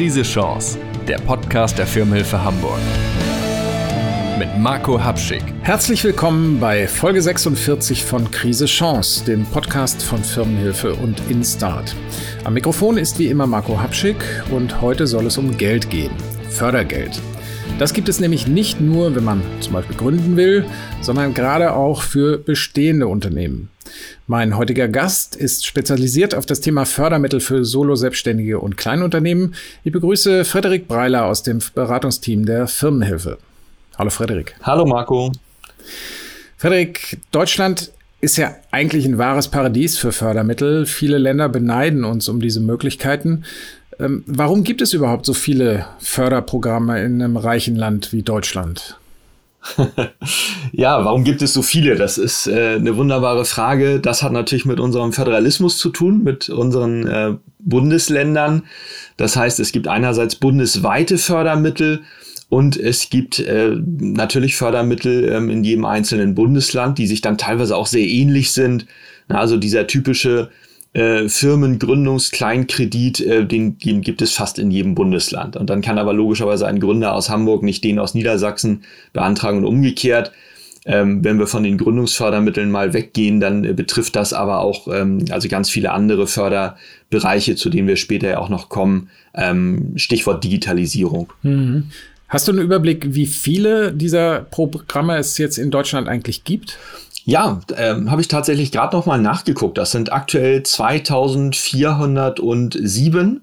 Krise 0.00 0.22
Chance, 0.22 0.78
der 1.06 1.18
Podcast 1.18 1.76
der 1.76 1.86
Firmenhilfe 1.86 2.42
Hamburg. 2.42 2.78
Mit 4.38 4.48
Marco 4.58 4.98
Habschick. 4.98 5.42
Herzlich 5.60 6.02
willkommen 6.02 6.58
bei 6.58 6.88
Folge 6.88 7.20
46 7.20 8.02
von 8.02 8.30
Krise 8.30 8.64
Chance, 8.64 9.26
dem 9.26 9.44
Podcast 9.44 10.02
von 10.02 10.24
Firmenhilfe 10.24 10.94
und 10.94 11.20
Instart. 11.28 11.94
Am 12.44 12.54
Mikrofon 12.54 12.96
ist 12.96 13.18
wie 13.18 13.26
immer 13.26 13.46
Marco 13.46 13.78
Habschick 13.78 14.16
und 14.50 14.80
heute 14.80 15.06
soll 15.06 15.26
es 15.26 15.36
um 15.36 15.58
Geld 15.58 15.90
gehen. 15.90 16.12
Fördergeld. 16.48 17.20
Das 17.78 17.94
gibt 17.94 18.08
es 18.08 18.20
nämlich 18.20 18.46
nicht 18.46 18.80
nur, 18.80 19.14
wenn 19.14 19.24
man 19.24 19.42
zum 19.60 19.72
Beispiel 19.72 19.96
gründen 19.96 20.36
will, 20.36 20.64
sondern 21.00 21.32
gerade 21.34 21.72
auch 21.72 22.02
für 22.02 22.38
bestehende 22.38 23.06
Unternehmen. 23.06 23.70
Mein 24.26 24.56
heutiger 24.56 24.88
Gast 24.88 25.34
ist 25.34 25.66
spezialisiert 25.66 26.34
auf 26.34 26.46
das 26.46 26.60
Thema 26.60 26.84
Fördermittel 26.84 27.40
für 27.40 27.64
Solo-Selbstständige 27.64 28.60
und 28.60 28.76
Kleinunternehmen. 28.76 29.54
Ich 29.82 29.92
begrüße 29.92 30.44
Frederik 30.44 30.88
Breiler 30.88 31.24
aus 31.24 31.42
dem 31.42 31.60
Beratungsteam 31.74 32.46
der 32.46 32.68
Firmenhilfe. 32.68 33.38
Hallo 33.98 34.10
Frederik. 34.10 34.54
Hallo 34.62 34.86
Marco. 34.86 35.32
Frederik, 36.56 37.18
Deutschland 37.32 37.90
ist 38.20 38.36
ja 38.36 38.54
eigentlich 38.70 39.06
ein 39.06 39.18
wahres 39.18 39.48
Paradies 39.48 39.96
für 39.98 40.12
Fördermittel. 40.12 40.84
Viele 40.86 41.18
Länder 41.18 41.48
beneiden 41.48 42.04
uns 42.04 42.28
um 42.28 42.40
diese 42.40 42.60
Möglichkeiten. 42.60 43.44
Ähm, 44.00 44.24
warum 44.26 44.64
gibt 44.64 44.80
es 44.80 44.94
überhaupt 44.94 45.26
so 45.26 45.34
viele 45.34 45.86
Förderprogramme 45.98 47.02
in 47.02 47.22
einem 47.22 47.36
reichen 47.36 47.76
Land 47.76 48.12
wie 48.12 48.22
Deutschland? 48.22 48.96
ja, 50.72 51.04
warum 51.04 51.22
gibt 51.22 51.42
es 51.42 51.52
so 51.52 51.60
viele? 51.60 51.96
Das 51.96 52.16
ist 52.16 52.46
äh, 52.46 52.76
eine 52.76 52.96
wunderbare 52.96 53.44
Frage. 53.44 54.00
Das 54.00 54.22
hat 54.22 54.32
natürlich 54.32 54.64
mit 54.64 54.80
unserem 54.80 55.12
Föderalismus 55.12 55.76
zu 55.76 55.90
tun, 55.90 56.24
mit 56.24 56.48
unseren 56.48 57.06
äh, 57.06 57.34
Bundesländern. 57.58 58.62
Das 59.18 59.36
heißt, 59.36 59.60
es 59.60 59.72
gibt 59.72 59.86
einerseits 59.86 60.36
bundesweite 60.36 61.18
Fördermittel 61.18 62.00
und 62.48 62.78
es 62.78 63.10
gibt 63.10 63.38
äh, 63.38 63.76
natürlich 63.84 64.56
Fördermittel 64.56 65.28
ähm, 65.30 65.50
in 65.50 65.62
jedem 65.62 65.84
einzelnen 65.84 66.34
Bundesland, 66.34 66.96
die 66.96 67.06
sich 67.06 67.20
dann 67.20 67.36
teilweise 67.36 67.76
auch 67.76 67.86
sehr 67.86 68.06
ähnlich 68.06 68.52
sind. 68.52 68.86
Also 69.28 69.58
dieser 69.58 69.86
typische 69.86 70.48
äh, 70.92 71.28
Firmengründungskleinkredit, 71.28 73.20
äh, 73.20 73.46
den, 73.46 73.78
den 73.78 74.00
gibt 74.00 74.22
es 74.22 74.32
fast 74.32 74.58
in 74.58 74.70
jedem 74.70 74.94
Bundesland. 74.94 75.56
Und 75.56 75.70
dann 75.70 75.82
kann 75.82 75.98
aber 75.98 76.12
logischerweise 76.12 76.66
ein 76.66 76.80
Gründer 76.80 77.14
aus 77.14 77.30
Hamburg 77.30 77.62
nicht 77.62 77.84
den 77.84 77.98
aus 77.98 78.14
Niedersachsen 78.14 78.82
beantragen 79.12 79.58
und 79.58 79.66
umgekehrt. 79.66 80.32
Ähm, 80.86 81.22
wenn 81.22 81.38
wir 81.38 81.46
von 81.46 81.62
den 81.62 81.76
Gründungsfördermitteln 81.76 82.70
mal 82.70 82.94
weggehen, 82.94 83.38
dann 83.38 83.64
äh, 83.64 83.72
betrifft 83.74 84.16
das 84.16 84.32
aber 84.32 84.60
auch 84.60 84.88
ähm, 84.88 85.26
also 85.30 85.46
ganz 85.46 85.68
viele 85.70 85.92
andere 85.92 86.26
Förderbereiche, 86.26 87.54
zu 87.54 87.68
denen 87.68 87.86
wir 87.86 87.96
später 87.96 88.28
ja 88.28 88.38
auch 88.38 88.48
noch 88.48 88.68
kommen. 88.70 89.10
Ähm, 89.34 89.92
Stichwort 89.96 90.42
Digitalisierung. 90.42 91.32
Mhm. 91.42 91.90
Hast 92.28 92.48
du 92.48 92.52
einen 92.52 92.62
Überblick, 92.62 93.14
wie 93.14 93.26
viele 93.26 93.92
dieser 93.92 94.40
Programme 94.40 95.16
es 95.18 95.36
jetzt 95.36 95.58
in 95.58 95.70
Deutschland 95.70 96.08
eigentlich 96.08 96.44
gibt? 96.44 96.78
Ja, 97.30 97.60
ähm, 97.76 98.10
habe 98.10 98.20
ich 98.20 98.26
tatsächlich 98.26 98.72
gerade 98.72 98.96
noch 98.96 99.06
mal 99.06 99.20
nachgeguckt. 99.20 99.78
Das 99.78 99.92
sind 99.92 100.12
aktuell 100.12 100.64
2407. 100.64 103.42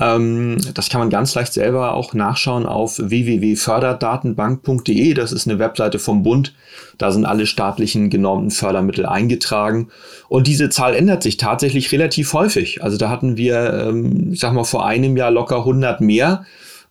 Ähm, 0.00 0.56
das 0.74 0.88
kann 0.88 0.98
man 0.98 1.08
ganz 1.08 1.36
leicht 1.36 1.52
selber 1.52 1.94
auch 1.94 2.14
nachschauen 2.14 2.66
auf 2.66 2.98
www.förderdatenbank.de. 2.98 5.14
Das 5.14 5.30
ist 5.30 5.46
eine 5.46 5.60
Webseite 5.60 6.00
vom 6.00 6.24
Bund. 6.24 6.52
Da 6.98 7.12
sind 7.12 7.24
alle 7.24 7.46
staatlichen 7.46 8.10
genormten 8.10 8.50
Fördermittel 8.50 9.06
eingetragen. 9.06 9.90
Und 10.28 10.48
diese 10.48 10.68
Zahl 10.68 10.96
ändert 10.96 11.22
sich 11.22 11.36
tatsächlich 11.36 11.92
relativ 11.92 12.32
häufig. 12.32 12.82
Also 12.82 12.96
da 12.96 13.08
hatten 13.08 13.36
wir, 13.36 13.86
ähm, 13.86 14.32
ich 14.32 14.40
sag 14.40 14.52
mal, 14.52 14.64
vor 14.64 14.84
einem 14.84 15.16
Jahr 15.16 15.30
locker 15.30 15.58
100 15.58 16.00
mehr. 16.00 16.44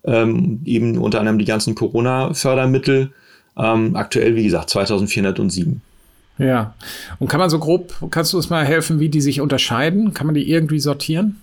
Ähm, 0.05 0.61
eben 0.63 0.97
unter 0.97 1.19
anderem 1.19 1.39
die 1.39 1.45
ganzen 1.45 1.75
Corona-Fördermittel. 1.75 3.11
Ähm, 3.57 3.97
aktuell, 3.97 4.37
wie 4.37 4.45
gesagt, 4.45 4.69
2407. 4.69 5.81
Ja. 6.41 6.73
Und 7.19 7.27
kann 7.27 7.39
man 7.39 7.51
so 7.51 7.59
grob, 7.59 7.93
kannst 8.09 8.33
du 8.33 8.37
uns 8.37 8.49
mal 8.49 8.65
helfen, 8.65 8.99
wie 8.99 9.09
die 9.09 9.21
sich 9.21 9.41
unterscheiden? 9.41 10.13
Kann 10.13 10.25
man 10.25 10.33
die 10.33 10.49
irgendwie 10.49 10.79
sortieren? 10.79 11.39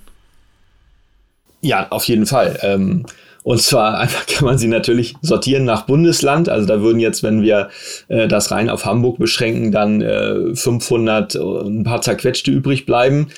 Ja, 1.60 1.86
auf 1.90 2.04
jeden 2.04 2.26
Fall. 2.26 2.58
Ähm, 2.62 3.06
und 3.44 3.62
zwar 3.62 4.06
kann 4.26 4.44
man 4.44 4.58
sie 4.58 4.66
natürlich 4.66 5.14
sortieren 5.22 5.64
nach 5.64 5.86
Bundesland. 5.86 6.48
Also 6.48 6.66
da 6.66 6.80
würden 6.80 6.98
jetzt, 6.98 7.22
wenn 7.22 7.42
wir 7.42 7.68
äh, 8.08 8.26
das 8.26 8.50
rein 8.50 8.68
auf 8.68 8.86
Hamburg 8.86 9.18
beschränken, 9.18 9.70
dann 9.70 10.00
äh, 10.00 10.56
500 10.56 11.36
ein 11.36 11.84
paar 11.84 12.02
zerquetschte 12.02 12.50
übrig 12.50 12.84
bleiben. 12.84 13.28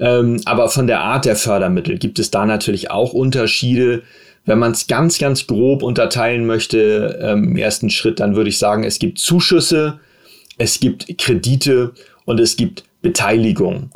Ähm, 0.00 0.40
aber 0.46 0.68
von 0.68 0.88
der 0.88 1.00
Art 1.00 1.26
der 1.26 1.36
Fördermittel 1.36 1.98
gibt 1.98 2.18
es 2.18 2.32
da 2.32 2.44
natürlich 2.44 2.90
auch 2.90 3.12
Unterschiede. 3.12 4.02
Wenn 4.46 4.58
man 4.58 4.72
es 4.72 4.88
ganz, 4.88 5.18
ganz 5.18 5.46
grob 5.46 5.84
unterteilen 5.84 6.44
möchte, 6.44 7.20
ähm, 7.22 7.44
im 7.44 7.56
ersten 7.56 7.88
Schritt, 7.88 8.18
dann 8.18 8.34
würde 8.34 8.50
ich 8.50 8.58
sagen, 8.58 8.82
es 8.82 8.98
gibt 8.98 9.18
Zuschüsse, 9.18 10.00
es 10.58 10.80
gibt 10.80 11.18
Kredite 11.18 11.92
und 12.24 12.40
es 12.40 12.56
gibt 12.56 12.84
Beteiligung. 13.02 13.90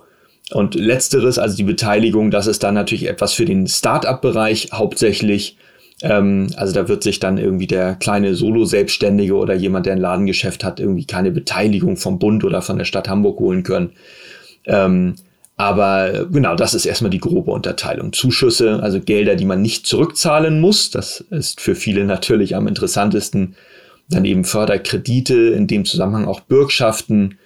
Und 0.50 0.74
letzteres, 0.74 1.38
also 1.38 1.56
die 1.56 1.64
Beteiligung, 1.64 2.30
das 2.30 2.46
ist 2.46 2.62
dann 2.62 2.74
natürlich 2.74 3.06
etwas 3.06 3.34
für 3.34 3.44
den 3.44 3.66
Start-up-Bereich 3.66 4.70
hauptsächlich. 4.72 5.58
Ähm, 6.02 6.48
also 6.56 6.72
da 6.72 6.88
wird 6.88 7.02
sich 7.02 7.20
dann 7.20 7.36
irgendwie 7.36 7.66
der 7.66 7.96
kleine 7.96 8.34
Solo-Selbstständige 8.34 9.34
oder 9.34 9.54
jemand, 9.54 9.86
der 9.86 9.94
ein 9.94 10.00
Ladengeschäft 10.00 10.64
hat, 10.64 10.80
irgendwie 10.80 11.04
keine 11.04 11.32
Beteiligung 11.32 11.96
vom 11.96 12.18
Bund 12.18 12.44
oder 12.44 12.62
von 12.62 12.78
der 12.78 12.86
Stadt 12.86 13.08
Hamburg 13.08 13.38
holen 13.40 13.62
können. 13.62 13.90
Ähm, 14.64 15.16
aber 15.58 16.26
genau, 16.30 16.54
das 16.54 16.72
ist 16.72 16.86
erstmal 16.86 17.10
die 17.10 17.18
grobe 17.18 17.50
Unterteilung. 17.50 18.12
Zuschüsse, 18.12 18.80
also 18.80 19.00
Gelder, 19.00 19.34
die 19.34 19.44
man 19.44 19.60
nicht 19.60 19.86
zurückzahlen 19.86 20.60
muss. 20.60 20.90
Das 20.90 21.20
ist 21.30 21.60
für 21.60 21.74
viele 21.74 22.04
natürlich 22.04 22.54
am 22.54 22.68
interessantesten, 22.68 23.56
dann 24.10 24.24
eben 24.24 24.44
Förderkredite, 24.44 25.34
in 25.34 25.66
dem 25.66 25.84
Zusammenhang 25.84 26.26
auch 26.26 26.40
Bürgschaften, 26.40 27.38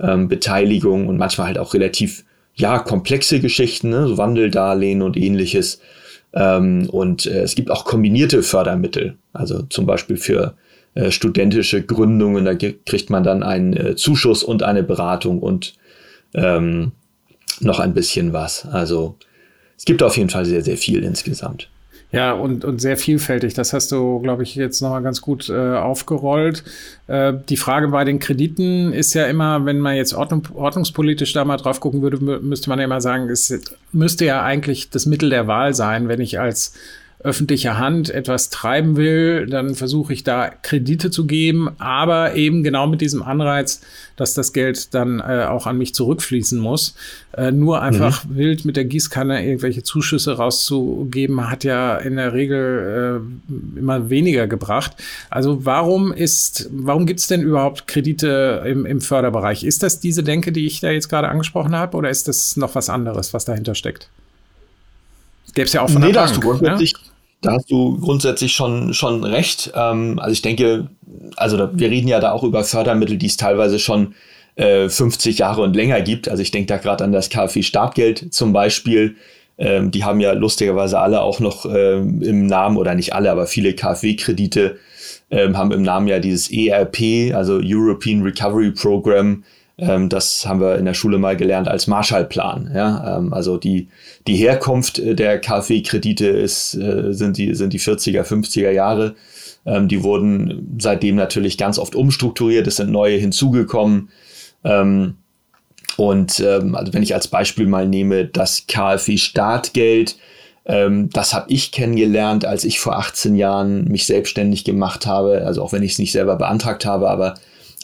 ähm, 0.00 0.28
Beteiligung 0.28 1.08
und 1.08 1.16
manchmal 1.16 1.48
halt 1.48 1.58
auch 1.58 1.74
relativ 1.74 2.24
ja 2.54 2.78
komplexe 2.78 3.40
Geschichten, 3.40 3.90
ne? 3.90 4.08
so 4.08 4.18
Wandeldarlehen 4.18 5.02
und 5.02 5.16
ähnliches. 5.16 5.80
Ähm, 6.34 6.88
und 6.90 7.26
äh, 7.26 7.42
es 7.42 7.54
gibt 7.54 7.70
auch 7.70 7.84
kombinierte 7.84 8.42
Fördermittel, 8.42 9.16
also 9.32 9.62
zum 9.62 9.86
Beispiel 9.86 10.16
für 10.16 10.54
äh, 10.94 11.10
studentische 11.10 11.82
Gründungen, 11.82 12.44
da 12.44 12.54
kriegt 12.54 13.10
man 13.10 13.22
dann 13.22 13.42
einen 13.42 13.74
äh, 13.74 13.96
Zuschuss 13.96 14.42
und 14.42 14.62
eine 14.62 14.82
Beratung 14.82 15.38
und 15.40 15.74
ähm, 16.34 16.92
noch 17.60 17.80
ein 17.80 17.94
bisschen 17.94 18.32
was. 18.32 18.66
Also 18.66 19.16
es 19.76 19.84
gibt 19.84 20.02
auf 20.02 20.16
jeden 20.16 20.30
Fall 20.30 20.44
sehr, 20.44 20.62
sehr 20.62 20.76
viel 20.76 21.02
insgesamt. 21.02 21.68
Ja, 22.12 22.32
und, 22.34 22.66
und 22.66 22.78
sehr 22.78 22.98
vielfältig. 22.98 23.54
Das 23.54 23.72
hast 23.72 23.90
du, 23.90 24.20
glaube 24.20 24.42
ich, 24.42 24.54
jetzt 24.54 24.82
nochmal 24.82 25.02
ganz 25.02 25.22
gut 25.22 25.48
äh, 25.48 25.76
aufgerollt. 25.76 26.62
Äh, 27.06 27.32
die 27.48 27.56
Frage 27.56 27.88
bei 27.88 28.04
den 28.04 28.18
Krediten 28.18 28.92
ist 28.92 29.14
ja 29.14 29.24
immer, 29.24 29.64
wenn 29.64 29.78
man 29.78 29.96
jetzt 29.96 30.12
ordnung, 30.12 30.46
ordnungspolitisch 30.52 31.32
da 31.32 31.46
mal 31.46 31.56
drauf 31.56 31.80
gucken 31.80 32.02
würde, 32.02 32.18
müsste 32.18 32.68
man 32.68 32.78
ja 32.78 32.84
immer 32.84 33.00
sagen, 33.00 33.30
es 33.30 33.58
müsste 33.92 34.26
ja 34.26 34.42
eigentlich 34.42 34.90
das 34.90 35.06
Mittel 35.06 35.30
der 35.30 35.46
Wahl 35.46 35.72
sein, 35.72 36.08
wenn 36.08 36.20
ich 36.20 36.38
als 36.38 36.74
öffentlicher 37.24 37.78
Hand 37.78 38.10
etwas 38.10 38.50
treiben 38.50 38.96
will, 38.96 39.46
dann 39.46 39.74
versuche 39.74 40.12
ich 40.12 40.24
da 40.24 40.50
Kredite 40.50 41.10
zu 41.10 41.26
geben, 41.26 41.70
aber 41.78 42.34
eben 42.34 42.62
genau 42.64 42.86
mit 42.86 43.00
diesem 43.00 43.22
Anreiz, 43.22 43.80
dass 44.16 44.34
das 44.34 44.52
Geld 44.52 44.92
dann 44.94 45.20
äh, 45.20 45.46
auch 45.48 45.66
an 45.66 45.78
mich 45.78 45.94
zurückfließen 45.94 46.58
muss. 46.58 46.94
Äh, 47.36 47.52
nur 47.52 47.80
einfach 47.80 48.24
mhm. 48.24 48.36
wild 48.36 48.64
mit 48.64 48.76
der 48.76 48.84
Gießkanne 48.84 49.46
irgendwelche 49.46 49.82
Zuschüsse 49.82 50.36
rauszugeben, 50.36 51.48
hat 51.48 51.64
ja 51.64 51.96
in 51.96 52.16
der 52.16 52.32
Regel 52.32 53.22
äh, 53.22 53.78
immer 53.78 54.10
weniger 54.10 54.48
gebracht. 54.48 54.96
Also 55.30 55.64
warum 55.64 56.12
ist, 56.12 56.68
warum 56.72 57.06
gibt 57.06 57.20
es 57.20 57.28
denn 57.28 57.42
überhaupt 57.42 57.86
Kredite 57.86 58.64
im, 58.66 58.84
im 58.84 59.00
Förderbereich? 59.00 59.62
Ist 59.64 59.82
das 59.82 60.00
diese 60.00 60.24
Denke, 60.24 60.50
die 60.50 60.66
ich 60.66 60.80
da 60.80 60.90
jetzt 60.90 61.08
gerade 61.08 61.28
angesprochen 61.28 61.74
habe, 61.76 61.96
oder 61.96 62.10
ist 62.10 62.26
das 62.26 62.56
noch 62.56 62.74
was 62.74 62.90
anderes, 62.90 63.32
was 63.32 63.44
dahinter 63.44 63.76
steckt? 63.76 64.08
Gäbe 65.54 65.66
es 65.66 65.72
ja 65.72 65.82
auch 65.82 65.90
von 65.90 66.00
nee, 66.00 66.12
der 66.12 66.20
Bank, 66.20 66.40
da 66.40 66.66
hast 66.66 66.80
du 66.80 67.11
da 67.42 67.52
hast 67.52 67.70
du 67.70 67.98
grundsätzlich 67.98 68.52
schon, 68.52 68.94
schon 68.94 69.24
recht. 69.24 69.72
Ähm, 69.74 70.18
also 70.18 70.32
ich 70.32 70.42
denke, 70.42 70.88
also 71.36 71.56
da, 71.56 71.70
wir 71.74 71.90
reden 71.90 72.08
ja 72.08 72.20
da 72.20 72.32
auch 72.32 72.44
über 72.44 72.64
Fördermittel, 72.64 73.18
die 73.18 73.26
es 73.26 73.36
teilweise 73.36 73.78
schon 73.78 74.14
äh, 74.54 74.88
50 74.88 75.38
Jahre 75.38 75.62
und 75.62 75.76
länger 75.76 76.00
gibt. 76.00 76.28
Also 76.28 76.42
ich 76.42 76.52
denke 76.52 76.68
da 76.68 76.78
gerade 76.78 77.04
an 77.04 77.12
das 77.12 77.28
KfW-Startgeld 77.30 78.32
zum 78.32 78.52
Beispiel. 78.52 79.16
Ähm, 79.58 79.90
die 79.90 80.04
haben 80.04 80.20
ja 80.20 80.32
lustigerweise 80.32 80.98
alle 81.00 81.20
auch 81.20 81.40
noch 81.40 81.66
ähm, 81.66 82.22
im 82.22 82.46
Namen, 82.46 82.76
oder 82.76 82.94
nicht 82.94 83.12
alle, 83.12 83.30
aber 83.30 83.46
viele 83.46 83.74
KfW-Kredite 83.74 84.78
ähm, 85.30 85.56
haben 85.56 85.72
im 85.72 85.82
Namen 85.82 86.06
ja 86.06 86.20
dieses 86.20 86.50
ERP, 86.50 87.34
also 87.34 87.60
European 87.62 88.22
Recovery 88.22 88.70
Program, 88.70 89.42
das 90.08 90.46
haben 90.46 90.60
wir 90.60 90.76
in 90.76 90.84
der 90.84 90.94
Schule 90.94 91.18
mal 91.18 91.36
gelernt 91.36 91.66
als 91.66 91.86
Marshallplan. 91.86 92.70
Ja? 92.74 93.18
Ähm, 93.18 93.32
also 93.32 93.56
die, 93.56 93.88
die 94.26 94.36
Herkunft 94.36 95.00
der 95.02 95.40
KfW-Kredite 95.40 96.26
ist, 96.26 96.74
äh, 96.74 97.12
sind, 97.12 97.38
die, 97.38 97.54
sind 97.54 97.72
die 97.72 97.80
40er, 97.80 98.22
50er 98.22 98.70
Jahre. 98.70 99.14
Ähm, 99.64 99.88
die 99.88 100.02
wurden 100.02 100.76
seitdem 100.80 101.16
natürlich 101.16 101.56
ganz 101.56 101.78
oft 101.78 101.94
umstrukturiert, 101.94 102.66
es 102.66 102.76
sind 102.76 102.90
neue 102.90 103.16
hinzugekommen. 103.16 104.10
Ähm, 104.64 105.16
und 105.96 106.40
ähm, 106.40 106.74
also 106.74 106.92
wenn 106.92 107.02
ich 107.02 107.14
als 107.14 107.28
Beispiel 107.28 107.66
mal 107.66 107.86
nehme, 107.88 108.26
das 108.26 108.66
KfW-Startgeld, 108.66 110.16
Ähm, 110.64 111.10
das 111.10 111.34
habe 111.34 111.50
ich 111.50 111.72
kennengelernt, 111.72 112.44
als 112.44 112.64
ich 112.64 112.78
vor 112.78 112.96
18 112.96 113.34
Jahren 113.34 113.84
mich 113.88 114.06
selbstständig 114.06 114.62
gemacht 114.62 115.06
habe. 115.06 115.44
Also 115.44 115.60
auch 115.60 115.72
wenn 115.72 115.82
ich 115.82 115.92
es 115.92 115.98
nicht 115.98 116.12
selber 116.12 116.36
beantragt 116.36 116.84
habe, 116.86 117.10
aber 117.10 117.34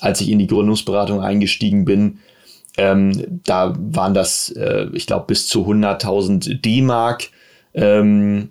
als 0.01 0.21
ich 0.21 0.31
in 0.31 0.39
die 0.39 0.47
Gründungsberatung 0.47 1.21
eingestiegen 1.21 1.85
bin, 1.85 2.19
ähm, 2.77 3.41
da 3.45 3.75
waren 3.77 4.15
das, 4.15 4.51
äh, 4.51 4.87
ich 4.93 5.07
glaube, 5.07 5.27
bis 5.27 5.49
zu 5.49 5.67
100.000 5.67 6.61
D-Mark. 6.61 7.31
Ähm, 7.75 8.51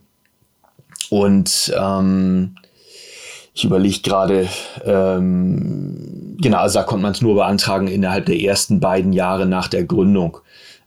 und 1.10 1.74
ähm, 1.80 2.56
ich 3.54 3.64
überlege 3.64 4.02
gerade, 4.02 4.48
ähm, 4.86 6.36
genau, 6.40 6.58
also 6.58 6.80
da 6.80 6.84
konnte 6.84 7.02
man 7.02 7.14
es 7.14 7.22
nur 7.22 7.36
beantragen 7.36 7.88
innerhalb 7.88 8.26
der 8.26 8.40
ersten 8.40 8.80
beiden 8.80 9.14
Jahre 9.14 9.46
nach 9.46 9.68
der 9.68 9.86
Gründung. 9.86 10.38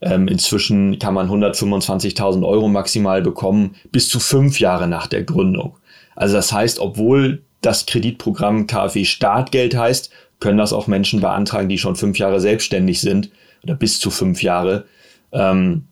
Ähm, 0.02 0.28
inzwischen 0.28 0.98
kann 0.98 1.14
man 1.14 1.28
125.000 1.28 2.46
Euro 2.46 2.68
maximal 2.68 3.22
bekommen, 3.22 3.74
bis 3.90 4.08
zu 4.08 4.20
fünf 4.20 4.60
Jahre 4.60 4.86
nach 4.86 5.06
der 5.06 5.24
Gründung. 5.24 5.76
Also 6.14 6.36
das 6.36 6.52
heißt, 6.52 6.78
obwohl 6.78 7.42
das 7.60 7.86
Kreditprogramm 7.86 8.66
KfW 8.66 9.04
Startgeld 9.04 9.76
heißt, 9.76 10.10
können 10.40 10.58
das 10.58 10.72
auch 10.72 10.86
Menschen 10.86 11.20
beantragen, 11.20 11.68
die 11.68 11.78
schon 11.78 11.96
fünf 11.96 12.18
Jahre 12.18 12.40
selbstständig 12.40 13.00
sind 13.00 13.30
oder 13.62 13.74
bis 13.74 14.00
zu 14.00 14.10
fünf 14.10 14.42
Jahre. 14.42 14.84
Ähm, 15.32 15.84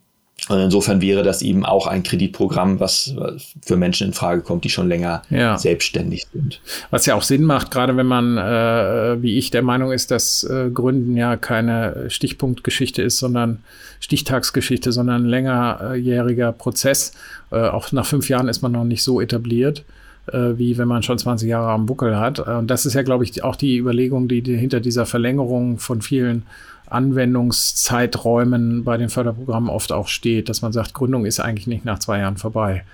und 0.49 0.61
insofern 0.61 1.03
wäre 1.03 1.23
das 1.23 1.43
eben 1.43 1.67
auch 1.67 1.87
ein 1.87 2.03
Kreditprogramm, 2.03 2.81
was 2.81 3.15
für 3.61 3.77
Menschen 3.77 4.07
in 4.07 4.13
Frage 4.15 4.41
kommt, 4.41 4.65
die 4.65 4.71
schon 4.71 4.89
länger 4.89 5.23
ja. 5.31 5.59
selbstständig 5.59 6.27
sind. 6.33 6.61
Was 6.91 7.07
ja 7.07 7.17
auch 7.17 7.23
Sinn 7.23 7.43
macht, 7.43 7.71
gerade 7.71 7.97
wenn 7.97 8.07
man, 8.07 8.39
äh, 8.39 9.21
wie 9.21 9.37
ich, 9.37 9.51
der 9.51 9.63
Meinung 9.63 9.93
ist, 9.93 10.11
dass 10.11 10.45
äh, 10.45 10.71
Gründen 10.73 11.17
ja 11.17 11.37
keine 11.37 12.07
Stichpunktgeschichte 12.09 13.03
ist, 13.03 13.19
sondern 13.19 13.63
Stichtagsgeschichte, 14.01 14.93
sondern 14.93 15.25
ein 15.25 15.29
längerjähriger 15.29 16.53
Prozess. 16.53 17.13
Äh, 17.51 17.57
auch 17.69 17.91
nach 17.93 18.07
fünf 18.07 18.29
Jahren 18.29 18.49
ist 18.49 18.63
man 18.63 18.73
noch 18.73 18.85
nicht 18.85 19.03
so 19.03 19.21
etabliert 19.21 19.85
äh, 20.33 20.59
wie 20.59 20.79
wenn 20.79 20.89
man 20.89 21.03
schon 21.03 21.19
20 21.19 21.49
Jahre 21.49 21.71
am 21.71 21.87
Buckel 21.87 22.19
hat. 22.19 22.41
Und 22.41 22.69
das 22.69 22.87
ist 22.87 22.95
ja, 22.95 23.03
glaube 23.03 23.25
ich, 23.25 23.43
auch 23.45 23.57
die 23.57 23.77
Überlegung, 23.79 24.29
die, 24.29 24.43
die 24.43 24.57
hinter 24.57 24.81
dieser 24.81 25.07
Verlängerung 25.07 25.79
von 25.79 26.03
vielen 26.03 26.45
Anwendungszeiträumen 26.87 28.85
bei 28.85 28.97
den 28.97 29.09
Förderprogrammen 29.09 29.69
oft 29.71 29.93
auch 29.93 30.09
steht, 30.09 30.49
dass 30.49 30.63
man 30.63 30.73
sagt, 30.73 30.95
Gründung 30.95 31.27
ist 31.27 31.41
eigentlich 31.41 31.67
nicht 31.67 31.85
nach 31.85 31.99
zwei 31.99 32.21
Jahren 32.21 32.37
vorbei. 32.37 32.85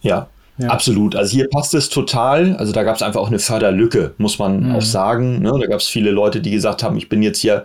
Ja, 0.00 0.28
ja. 0.58 0.70
Absolut. 0.70 1.14
Also 1.14 1.36
hier 1.36 1.48
passt 1.48 1.72
es 1.74 1.88
total. 1.88 2.56
Also 2.56 2.72
da 2.72 2.82
gab 2.82 2.96
es 2.96 3.02
einfach 3.02 3.20
auch 3.20 3.28
eine 3.28 3.38
Förderlücke, 3.38 4.14
muss 4.18 4.40
man 4.40 4.64
mhm. 4.64 4.74
auch 4.74 4.82
sagen. 4.82 5.40
Ne? 5.40 5.52
Da 5.60 5.66
gab 5.66 5.78
es 5.78 5.86
viele 5.86 6.10
Leute, 6.10 6.40
die 6.40 6.50
gesagt 6.50 6.82
haben, 6.82 6.96
ich 6.96 7.08
bin 7.08 7.22
jetzt 7.22 7.38
hier 7.38 7.64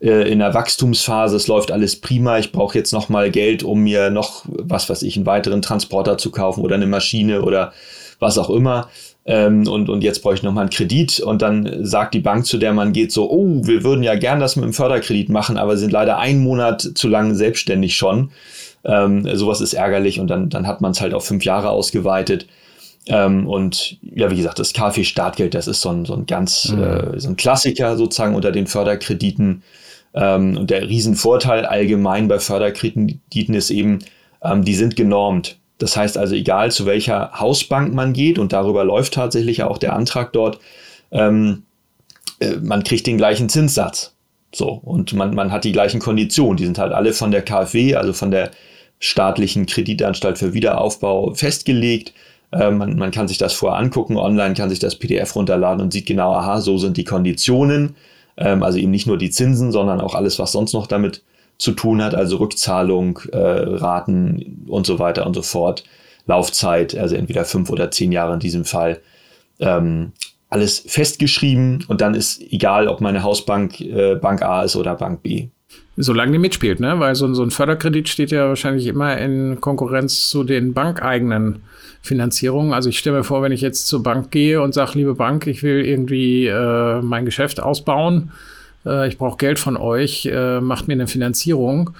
äh, 0.00 0.30
in 0.30 0.40
der 0.40 0.52
Wachstumsphase, 0.52 1.36
es 1.36 1.46
läuft 1.46 1.70
alles 1.70 2.00
prima, 2.00 2.38
ich 2.38 2.50
brauche 2.50 2.76
jetzt 2.76 2.92
noch 2.92 3.08
mal 3.08 3.30
Geld, 3.30 3.62
um 3.62 3.80
mir 3.80 4.10
noch, 4.10 4.44
was 4.46 4.90
weiß 4.90 5.02
ich, 5.02 5.16
einen 5.16 5.26
weiteren 5.26 5.62
Transporter 5.62 6.18
zu 6.18 6.32
kaufen 6.32 6.62
oder 6.62 6.74
eine 6.74 6.88
Maschine 6.88 7.42
oder 7.42 7.72
was 8.22 8.38
auch 8.38 8.48
immer 8.48 8.88
ähm, 9.24 9.68
und, 9.68 9.88
und 9.88 10.02
jetzt 10.02 10.22
brauche 10.22 10.34
ich 10.34 10.42
nochmal 10.42 10.62
einen 10.62 10.70
Kredit 10.70 11.20
und 11.20 11.42
dann 11.42 11.84
sagt 11.84 12.14
die 12.14 12.20
Bank, 12.20 12.44
zu 12.44 12.58
der 12.58 12.72
man 12.72 12.92
geht, 12.92 13.12
so, 13.12 13.30
oh, 13.30 13.66
wir 13.66 13.84
würden 13.84 14.02
ja 14.02 14.16
gern 14.16 14.40
das 14.40 14.56
mit 14.56 14.64
dem 14.64 14.72
Förderkredit 14.72 15.28
machen, 15.28 15.58
aber 15.58 15.76
sind 15.76 15.92
leider 15.92 16.18
einen 16.18 16.42
Monat 16.42 16.82
zu 16.94 17.08
lang 17.08 17.34
selbstständig 17.34 17.94
schon. 17.94 18.30
Ähm, 18.84 19.28
sowas 19.36 19.60
ist 19.60 19.74
ärgerlich 19.74 20.18
und 20.18 20.28
dann, 20.28 20.50
dann 20.50 20.66
hat 20.66 20.80
man 20.80 20.90
es 20.90 21.00
halt 21.00 21.14
auf 21.14 21.24
fünf 21.24 21.44
Jahre 21.44 21.70
ausgeweitet. 21.70 22.46
Ähm, 23.06 23.46
und 23.46 23.98
ja, 24.02 24.30
wie 24.30 24.36
gesagt, 24.36 24.58
das 24.58 24.72
KfW-Startgeld, 24.72 25.54
das 25.54 25.68
ist 25.68 25.82
so 25.82 25.90
ein, 25.90 26.04
so 26.04 26.14
ein 26.14 26.26
ganz, 26.26 26.70
mhm. 26.70 26.82
äh, 26.82 27.20
so 27.20 27.28
ein 27.28 27.36
Klassiker 27.36 27.96
sozusagen 27.96 28.34
unter 28.34 28.50
den 28.50 28.66
Förderkrediten. 28.66 29.62
Ähm, 30.14 30.56
und 30.56 30.70
der 30.70 30.88
Riesenvorteil 30.88 31.64
allgemein 31.64 32.26
bei 32.26 32.40
Förderkrediten 32.40 33.54
ist 33.54 33.70
eben, 33.70 34.00
ähm, 34.42 34.64
die 34.64 34.74
sind 34.74 34.96
genormt. 34.96 35.58
Das 35.82 35.96
heißt 35.96 36.16
also, 36.16 36.36
egal 36.36 36.70
zu 36.70 36.86
welcher 36.86 37.32
Hausbank 37.40 37.92
man 37.92 38.12
geht, 38.12 38.38
und 38.38 38.52
darüber 38.52 38.84
läuft 38.84 39.14
tatsächlich 39.14 39.64
auch 39.64 39.78
der 39.78 39.94
Antrag 39.94 40.32
dort, 40.32 40.60
ähm, 41.10 41.64
äh, 42.38 42.52
man 42.62 42.84
kriegt 42.84 43.04
den 43.08 43.16
gleichen 43.16 43.48
Zinssatz. 43.48 44.14
So, 44.54 44.68
und 44.68 45.12
man, 45.12 45.34
man 45.34 45.50
hat 45.50 45.64
die 45.64 45.72
gleichen 45.72 45.98
Konditionen. 45.98 46.56
Die 46.56 46.66
sind 46.66 46.78
halt 46.78 46.92
alle 46.92 47.12
von 47.12 47.32
der 47.32 47.42
KfW, 47.42 47.96
also 47.96 48.12
von 48.12 48.30
der 48.30 48.52
staatlichen 49.00 49.66
Kreditanstalt 49.66 50.38
für 50.38 50.54
Wiederaufbau 50.54 51.34
festgelegt. 51.34 52.12
Äh, 52.52 52.70
man, 52.70 52.96
man 52.96 53.10
kann 53.10 53.26
sich 53.26 53.38
das 53.38 53.52
vorher 53.52 53.80
angucken, 53.80 54.16
online 54.16 54.54
kann 54.54 54.70
sich 54.70 54.78
das 54.78 54.94
PDF 54.94 55.34
runterladen 55.34 55.82
und 55.82 55.92
sieht 55.92 56.06
genau, 56.06 56.32
aha, 56.32 56.60
so 56.60 56.78
sind 56.78 56.96
die 56.96 57.04
Konditionen. 57.04 57.96
Ähm, 58.36 58.62
also 58.62 58.78
eben 58.78 58.92
nicht 58.92 59.08
nur 59.08 59.18
die 59.18 59.30
Zinsen, 59.30 59.72
sondern 59.72 60.00
auch 60.00 60.14
alles, 60.14 60.38
was 60.38 60.52
sonst 60.52 60.74
noch 60.74 60.86
damit 60.86 61.22
zu 61.62 61.72
tun 61.72 62.02
hat, 62.02 62.14
also 62.14 62.36
Rückzahlung, 62.36 63.20
äh, 63.32 63.38
Raten 63.38 64.64
und 64.66 64.84
so 64.84 64.98
weiter 64.98 65.26
und 65.26 65.34
so 65.34 65.42
fort. 65.42 65.84
Laufzeit, 66.26 66.96
also 66.96 67.16
entweder 67.16 67.44
fünf 67.44 67.70
oder 67.70 67.90
zehn 67.90 68.12
Jahre 68.12 68.34
in 68.34 68.40
diesem 68.40 68.64
Fall. 68.64 69.00
Ähm, 69.58 70.12
alles 70.48 70.84
festgeschrieben 70.86 71.84
und 71.88 72.00
dann 72.00 72.14
ist 72.14 72.42
egal, 72.52 72.86
ob 72.88 73.00
meine 73.00 73.22
Hausbank 73.22 73.80
äh, 73.80 74.16
Bank 74.16 74.42
A 74.42 74.62
ist 74.62 74.76
oder 74.76 74.94
Bank 74.96 75.22
B. 75.22 75.48
Solange 75.96 76.32
die 76.32 76.38
mitspielt, 76.38 76.80
ne? 76.80 77.00
Weil 77.00 77.14
so, 77.14 77.32
so 77.32 77.42
ein 77.42 77.50
Förderkredit 77.50 78.08
steht 78.08 78.30
ja 78.30 78.48
wahrscheinlich 78.48 78.86
immer 78.86 79.16
in 79.18 79.60
Konkurrenz 79.60 80.28
zu 80.28 80.42
den 80.42 80.74
bankeigenen 80.74 81.62
Finanzierungen. 82.02 82.72
Also 82.72 82.88
ich 82.88 82.98
stelle 82.98 83.18
mir 83.18 83.24
vor, 83.24 83.42
wenn 83.42 83.52
ich 83.52 83.60
jetzt 83.60 83.86
zur 83.86 84.02
Bank 84.02 84.30
gehe 84.30 84.60
und 84.60 84.74
sage, 84.74 84.92
liebe 84.94 85.14
Bank, 85.14 85.46
ich 85.46 85.62
will 85.62 85.84
irgendwie 85.84 86.46
äh, 86.46 87.00
mein 87.02 87.24
Geschäft 87.24 87.62
ausbauen, 87.62 88.32
äh, 88.86 89.08
ich 89.08 89.18
brauche 89.18 89.36
Geld 89.36 89.58
von 89.58 89.76
euch, 89.76 90.26
äh, 90.26 90.60
macht 90.60 90.88
mir 90.88 90.94
eine 90.94 91.06
Finanzierung, 91.06 91.90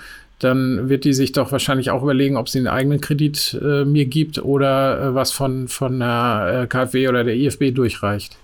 dann 0.42 0.88
wird 0.88 1.04
die 1.04 1.12
sich 1.12 1.32
doch 1.32 1.52
wahrscheinlich 1.52 1.90
auch 1.90 2.02
überlegen, 2.02 2.36
ob 2.36 2.48
sie 2.48 2.58
einen 2.58 2.66
eigenen 2.66 3.00
Kredit 3.00 3.58
äh, 3.62 3.84
mir 3.84 4.06
gibt 4.06 4.42
oder 4.42 5.00
äh, 5.00 5.14
was 5.14 5.30
von, 5.32 5.68
von 5.68 6.00
der 6.00 6.62
äh, 6.62 6.66
KfW 6.66 7.08
oder 7.08 7.24
der 7.24 7.36
IFB 7.36 7.74
durchreicht. 7.74 8.36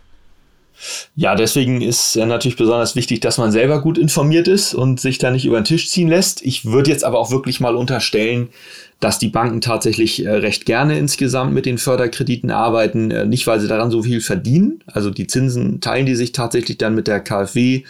Ja, 1.17 1.35
deswegen 1.35 1.81
ist 1.81 2.15
natürlich 2.15 2.57
besonders 2.57 2.95
wichtig, 2.95 3.19
dass 3.19 3.37
man 3.37 3.51
selber 3.51 3.83
gut 3.83 3.99
informiert 3.99 4.47
ist 4.47 4.75
und 4.75 5.01
sich 5.01 5.19
da 5.19 5.33
nicht 5.33 5.45
über 5.45 5.61
den 5.61 5.65
Tisch 5.65 5.91
ziehen 5.91 6.07
lässt. 6.07 6.41
Ich 6.43 6.67
würde 6.67 6.91
jetzt 6.91 7.03
aber 7.03 7.19
auch 7.19 7.33
wirklich 7.33 7.59
mal 7.59 7.75
unterstellen, 7.75 8.49
dass 9.01 9.19
die 9.19 9.27
Banken 9.27 9.61
tatsächlich 9.61 10.25
äh, 10.25 10.31
recht 10.31 10.67
gerne 10.67 10.97
insgesamt 10.97 11.53
mit 11.53 11.67
den 11.67 11.79
Förderkrediten 11.79 12.53
arbeiten, 12.53 13.09
nicht 13.29 13.49
weil 13.49 13.59
sie 13.59 13.67
daran 13.67 13.91
so 13.91 14.05
viel 14.05 14.21
verdienen. 14.21 14.85
Also 14.87 15.11
die 15.11 15.27
Zinsen 15.27 15.81
teilen 15.81 16.07
die 16.07 16.15
sich 16.15 16.31
tatsächlich 16.31 16.79
dann 16.79 16.95
mit 16.95 17.09
der 17.09 17.19
KfW 17.19 17.83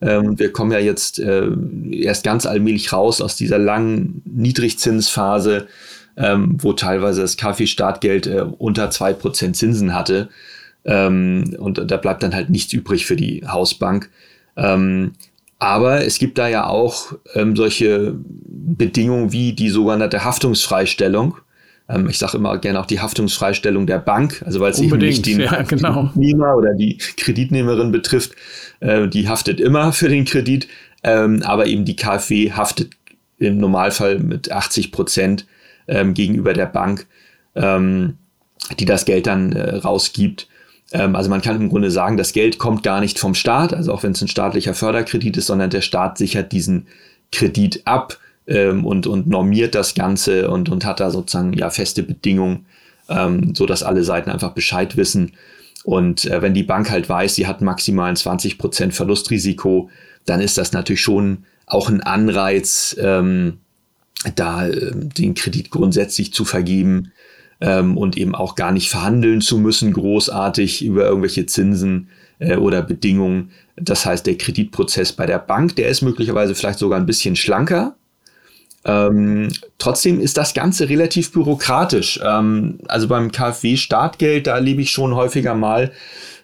ähm, 0.00 0.38
wir 0.38 0.52
kommen 0.52 0.72
ja 0.72 0.78
jetzt 0.78 1.18
äh, 1.18 1.48
erst 1.90 2.24
ganz 2.24 2.46
allmählich 2.46 2.92
raus 2.92 3.20
aus 3.20 3.36
dieser 3.36 3.58
langen 3.58 4.22
Niedrigzinsphase, 4.24 5.66
ähm, 6.16 6.56
wo 6.60 6.72
teilweise 6.72 7.22
das 7.22 7.36
Kaffeestartgeld 7.36 8.26
äh, 8.26 8.44
unter 8.58 8.90
zwei 8.90 9.12
Prozent 9.12 9.56
Zinsen 9.56 9.94
hatte. 9.94 10.28
Ähm, 10.84 11.56
und 11.58 11.90
da 11.90 11.96
bleibt 11.96 12.22
dann 12.22 12.34
halt 12.34 12.50
nichts 12.50 12.72
übrig 12.72 13.06
für 13.06 13.16
die 13.16 13.44
Hausbank. 13.46 14.10
Ähm, 14.56 15.12
aber 15.58 16.04
es 16.04 16.18
gibt 16.18 16.38
da 16.38 16.46
ja 16.46 16.66
auch 16.66 17.14
ähm, 17.34 17.56
solche 17.56 18.14
Bedingungen 18.16 19.32
wie 19.32 19.52
die 19.52 19.70
sogenannte 19.70 20.24
Haftungsfreistellung. 20.24 21.36
Ähm, 21.88 22.08
ich 22.08 22.18
sage 22.18 22.36
immer 22.36 22.58
gerne 22.58 22.80
auch 22.80 22.86
die 22.86 23.00
Haftungsfreistellung 23.00 23.86
der 23.86 23.98
Bank, 23.98 24.42
also 24.44 24.60
weil 24.60 24.72
es 24.72 24.80
eben 24.80 24.98
nicht 24.98 25.26
den 25.26 25.40
ja, 25.40 25.62
genau. 25.62 26.04
Kreditnehmer 26.04 26.56
oder 26.56 26.74
die 26.74 26.98
Kreditnehmerin 26.98 27.92
betrifft, 27.92 28.32
äh, 28.80 29.08
die 29.08 29.28
haftet 29.28 29.60
immer 29.60 29.92
für 29.92 30.08
den 30.08 30.24
Kredit, 30.24 30.68
ähm, 31.02 31.42
aber 31.42 31.66
eben 31.66 31.84
die 31.84 31.96
KfW 31.96 32.52
haftet 32.52 32.90
im 33.38 33.58
Normalfall 33.58 34.18
mit 34.18 34.50
80 34.50 34.92
Prozent 34.92 35.46
ähm, 35.86 36.14
gegenüber 36.14 36.52
der 36.52 36.66
Bank, 36.66 37.06
ähm, 37.54 38.18
die 38.78 38.84
das 38.84 39.04
Geld 39.04 39.26
dann 39.26 39.52
äh, 39.52 39.76
rausgibt. 39.76 40.48
Ähm, 40.92 41.14
also 41.14 41.30
man 41.30 41.40
kann 41.40 41.60
im 41.60 41.68
Grunde 41.68 41.90
sagen, 41.90 42.16
das 42.16 42.32
Geld 42.32 42.58
kommt 42.58 42.82
gar 42.82 43.00
nicht 43.00 43.18
vom 43.18 43.34
Staat, 43.34 43.72
also 43.72 43.92
auch 43.92 44.02
wenn 44.02 44.12
es 44.12 44.22
ein 44.22 44.28
staatlicher 44.28 44.74
Förderkredit 44.74 45.36
ist, 45.36 45.46
sondern 45.46 45.70
der 45.70 45.80
Staat 45.80 46.18
sichert 46.18 46.52
diesen 46.52 46.86
Kredit 47.30 47.82
ab 47.86 48.18
ähm, 48.48 48.84
und, 48.84 49.06
und 49.06 49.28
normiert 49.28 49.74
das 49.74 49.94
Ganze 49.94 50.50
und, 50.50 50.68
und 50.68 50.84
hat 50.84 51.00
da 51.00 51.10
sozusagen 51.10 51.52
ja 51.52 51.70
feste 51.70 52.02
Bedingungen, 52.02 52.66
ähm, 53.08 53.54
so 53.54 53.66
dass 53.66 53.82
alle 53.82 54.02
Seiten 54.02 54.30
einfach 54.30 54.52
Bescheid 54.52 54.96
wissen. 54.96 55.32
Und 55.84 56.24
äh, 56.24 56.42
wenn 56.42 56.54
die 56.54 56.64
Bank 56.64 56.90
halt 56.90 57.08
weiß, 57.08 57.34
sie 57.34 57.46
hat 57.46 57.60
maximal 57.60 58.08
ein 58.08 58.16
20% 58.16 58.92
Verlustrisiko, 58.92 59.90
dann 60.24 60.40
ist 60.40 60.58
das 60.58 60.72
natürlich 60.72 61.02
schon 61.02 61.44
auch 61.66 61.88
ein 61.88 62.00
Anreiz, 62.00 62.96
ähm, 62.98 63.58
da 64.34 64.66
äh, 64.66 64.92
den 64.94 65.34
Kredit 65.34 65.70
grundsätzlich 65.70 66.32
zu 66.32 66.44
vergeben 66.44 67.12
ähm, 67.60 67.96
und 67.96 68.16
eben 68.16 68.34
auch 68.34 68.54
gar 68.54 68.72
nicht 68.72 68.88
verhandeln 68.88 69.40
zu 69.40 69.58
müssen, 69.58 69.92
großartig 69.92 70.84
über 70.84 71.04
irgendwelche 71.04 71.46
Zinsen 71.46 72.08
äh, 72.38 72.56
oder 72.56 72.82
Bedingungen. 72.82 73.50
Das 73.76 74.06
heißt, 74.06 74.26
der 74.26 74.38
Kreditprozess 74.38 75.12
bei 75.12 75.26
der 75.26 75.38
Bank, 75.38 75.76
der 75.76 75.88
ist 75.88 76.02
möglicherweise 76.02 76.54
vielleicht 76.54 76.78
sogar 76.78 76.98
ein 76.98 77.06
bisschen 77.06 77.36
schlanker, 77.36 77.94
ähm, 78.88 79.48
trotzdem 79.76 80.18
ist 80.18 80.38
das 80.38 80.54
Ganze 80.54 80.88
relativ 80.88 81.30
bürokratisch. 81.32 82.18
Ähm, 82.24 82.78
also 82.88 83.06
beim 83.06 83.30
KfW-Startgeld, 83.30 84.46
da 84.46 84.54
erlebe 84.54 84.80
ich 84.80 84.90
schon 84.90 85.14
häufiger 85.14 85.54
mal, 85.54 85.92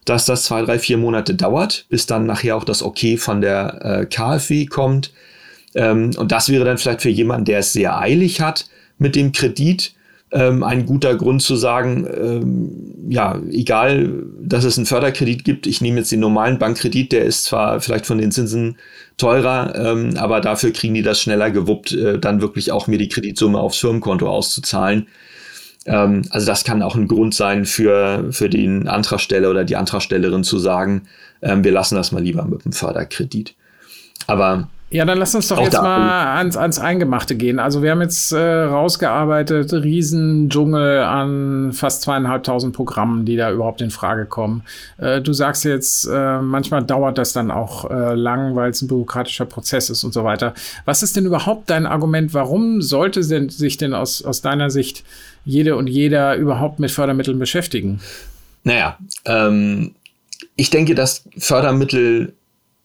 dass 0.05 0.27
das 0.27 0.45
zwei, 0.45 0.63
drei, 0.63 0.79
vier 0.79 0.99
Monate 0.99 1.35
dauert, 1.35 1.87
bis 1.89 2.05
dann 2.05 2.27
nachher 2.27 2.57
auch 2.57 2.65
das 2.65 2.83
Okay 2.83 3.17
von 3.17 3.41
der 3.41 3.81
äh, 3.83 4.07
KfW 4.07 4.67
kommt. 4.67 5.13
Ähm, 5.75 6.11
und 6.19 6.33
das 6.33 6.51
wäre 6.51 6.67
dann 6.67 6.77
vielleicht 6.77 7.01
für 7.01 7.09
jemanden, 7.09 7.47
der 7.47 7.61
es 7.61 7.73
sehr 7.73 7.99
eilig 7.99 8.43
hat 8.43 8.67
mit 8.99 9.17
dem 9.17 9.33
Kredit, 9.33 9.95
ähm, 10.31 10.63
ein 10.63 10.87
guter 10.87 11.15
Grund 11.15 11.43
zu 11.43 11.57
sagen, 11.57 12.07
ähm, 12.07 13.07
ja, 13.09 13.41
egal, 13.51 14.25
dass 14.41 14.65
es 14.65 14.77
einen 14.77 14.87
Förderkredit 14.87 15.45
gibt, 15.45 15.67
ich 15.67 15.81
nehme 15.81 15.99
jetzt 15.99 16.13
den 16.13 16.21
normalen 16.21 16.59
Bankkredit, 16.59 17.13
der 17.13 17.25
ist 17.25 17.45
zwar 17.45 17.81
vielleicht 17.81 18.07
von 18.07 18.19
den 18.19 18.33
Zinsen 18.33 18.77
teurer, 19.17 19.75
ähm, 19.77 20.17
aber 20.17 20.41
dafür 20.41 20.73
kriegen 20.73 20.95
die 20.95 21.03
das 21.03 21.21
schneller 21.21 21.51
gewuppt, 21.51 21.93
äh, 21.93 22.19
dann 22.19 22.41
wirklich 22.41 22.73
auch 22.73 22.87
mir 22.87 22.99
die 22.99 23.09
Kreditsumme 23.09 23.59
aufs 23.59 23.79
Firmenkonto 23.79 24.29
auszuzahlen. 24.29 25.07
Ähm, 25.87 26.23
also 26.31 26.47
das 26.47 26.65
kann 26.65 26.83
auch 26.83 26.97
ein 26.97 27.09
Grund 27.09 27.35
sein 27.35 27.65
für, 27.65 28.33
für 28.33 28.49
den 28.49 28.89
Antragsteller 28.89 29.51
oder 29.51 29.65
die 29.65 29.77
Antragstellerin 29.77 30.45
zu 30.45 30.59
sagen, 30.59 31.03
ähm, 31.43 31.63
wir 31.63 31.73
lassen 31.73 31.95
das 31.95 32.13
mal 32.13 32.23
lieber 32.23 32.45
mit 32.45 32.65
dem 32.65 32.73
Förderkredit. 32.73 33.55
Aber 34.27 34.69
ja, 34.95 35.05
dann 35.05 35.19
lass 35.19 35.35
uns 35.35 35.49
doch 35.49 35.61
jetzt 35.61 35.75
mal 35.75 36.37
ans, 36.37 36.57
ans 36.57 36.79
Eingemachte 36.79 37.35
gehen. 37.35 37.59
Also 37.59 37.83
wir 37.83 37.91
haben 37.91 38.01
jetzt 38.01 38.31
äh, 38.31 38.39
rausgearbeitet, 38.39 39.73
Riesendschungel 39.73 41.01
an 41.01 41.73
fast 41.73 42.03
zweieinhalbtausend 42.03 42.77
Programmen, 42.77 43.25
die 43.25 43.35
da 43.35 43.51
überhaupt 43.51 43.81
in 43.81 43.91
Frage 43.91 44.25
kommen. 44.25 44.63
Äh, 44.99 45.21
du 45.21 45.33
sagst 45.33 45.65
jetzt, 45.65 46.05
äh, 46.05 46.39
manchmal 46.41 46.85
dauert 46.85 47.19
das 47.19 47.33
dann 47.33 47.51
auch 47.51 47.91
äh, 47.91 48.15
lang, 48.15 48.55
weil 48.55 48.71
es 48.71 48.83
ein 48.83 48.87
bürokratischer 48.87 49.47
Prozess 49.47 49.91
ist 49.91 50.05
und 50.05 50.15
so 50.15 50.23
weiter. 50.23 50.55
Was 50.85 51.03
ist 51.03 51.17
denn 51.17 51.27
überhaupt 51.27 51.71
dein 51.71 51.87
Argument? 51.87 52.33
Warum 52.33 52.81
sollte 52.81 53.27
denn, 53.27 53.49
sich 53.49 53.77
denn 53.77 53.95
aus, 53.95 54.25
aus 54.25 54.43
deiner 54.43 54.71
Sicht 54.71 55.03
jede 55.45 55.75
und 55.75 55.89
jeder 55.89 56.37
überhaupt 56.37 56.79
mit 56.79 56.93
Fördermitteln 56.93 57.41
beschäftigen? 57.41 57.99
Naja, 58.63 58.97
ähm, 59.25 59.97
ich 60.55 60.71
denke, 60.71 60.95
dass 60.95 61.25
Fördermittel 61.37 62.35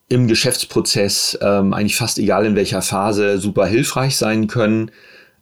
im 0.10 0.28
Geschäftsprozess 0.28 1.38
ähm, 1.42 1.74
eigentlich 1.74 1.96
fast 1.96 2.18
egal 2.18 2.46
in 2.46 2.56
welcher 2.56 2.82
Phase 2.82 3.38
super 3.38 3.68
hilfreich 3.68 4.18
sein 4.18 4.48
können, 4.48 4.92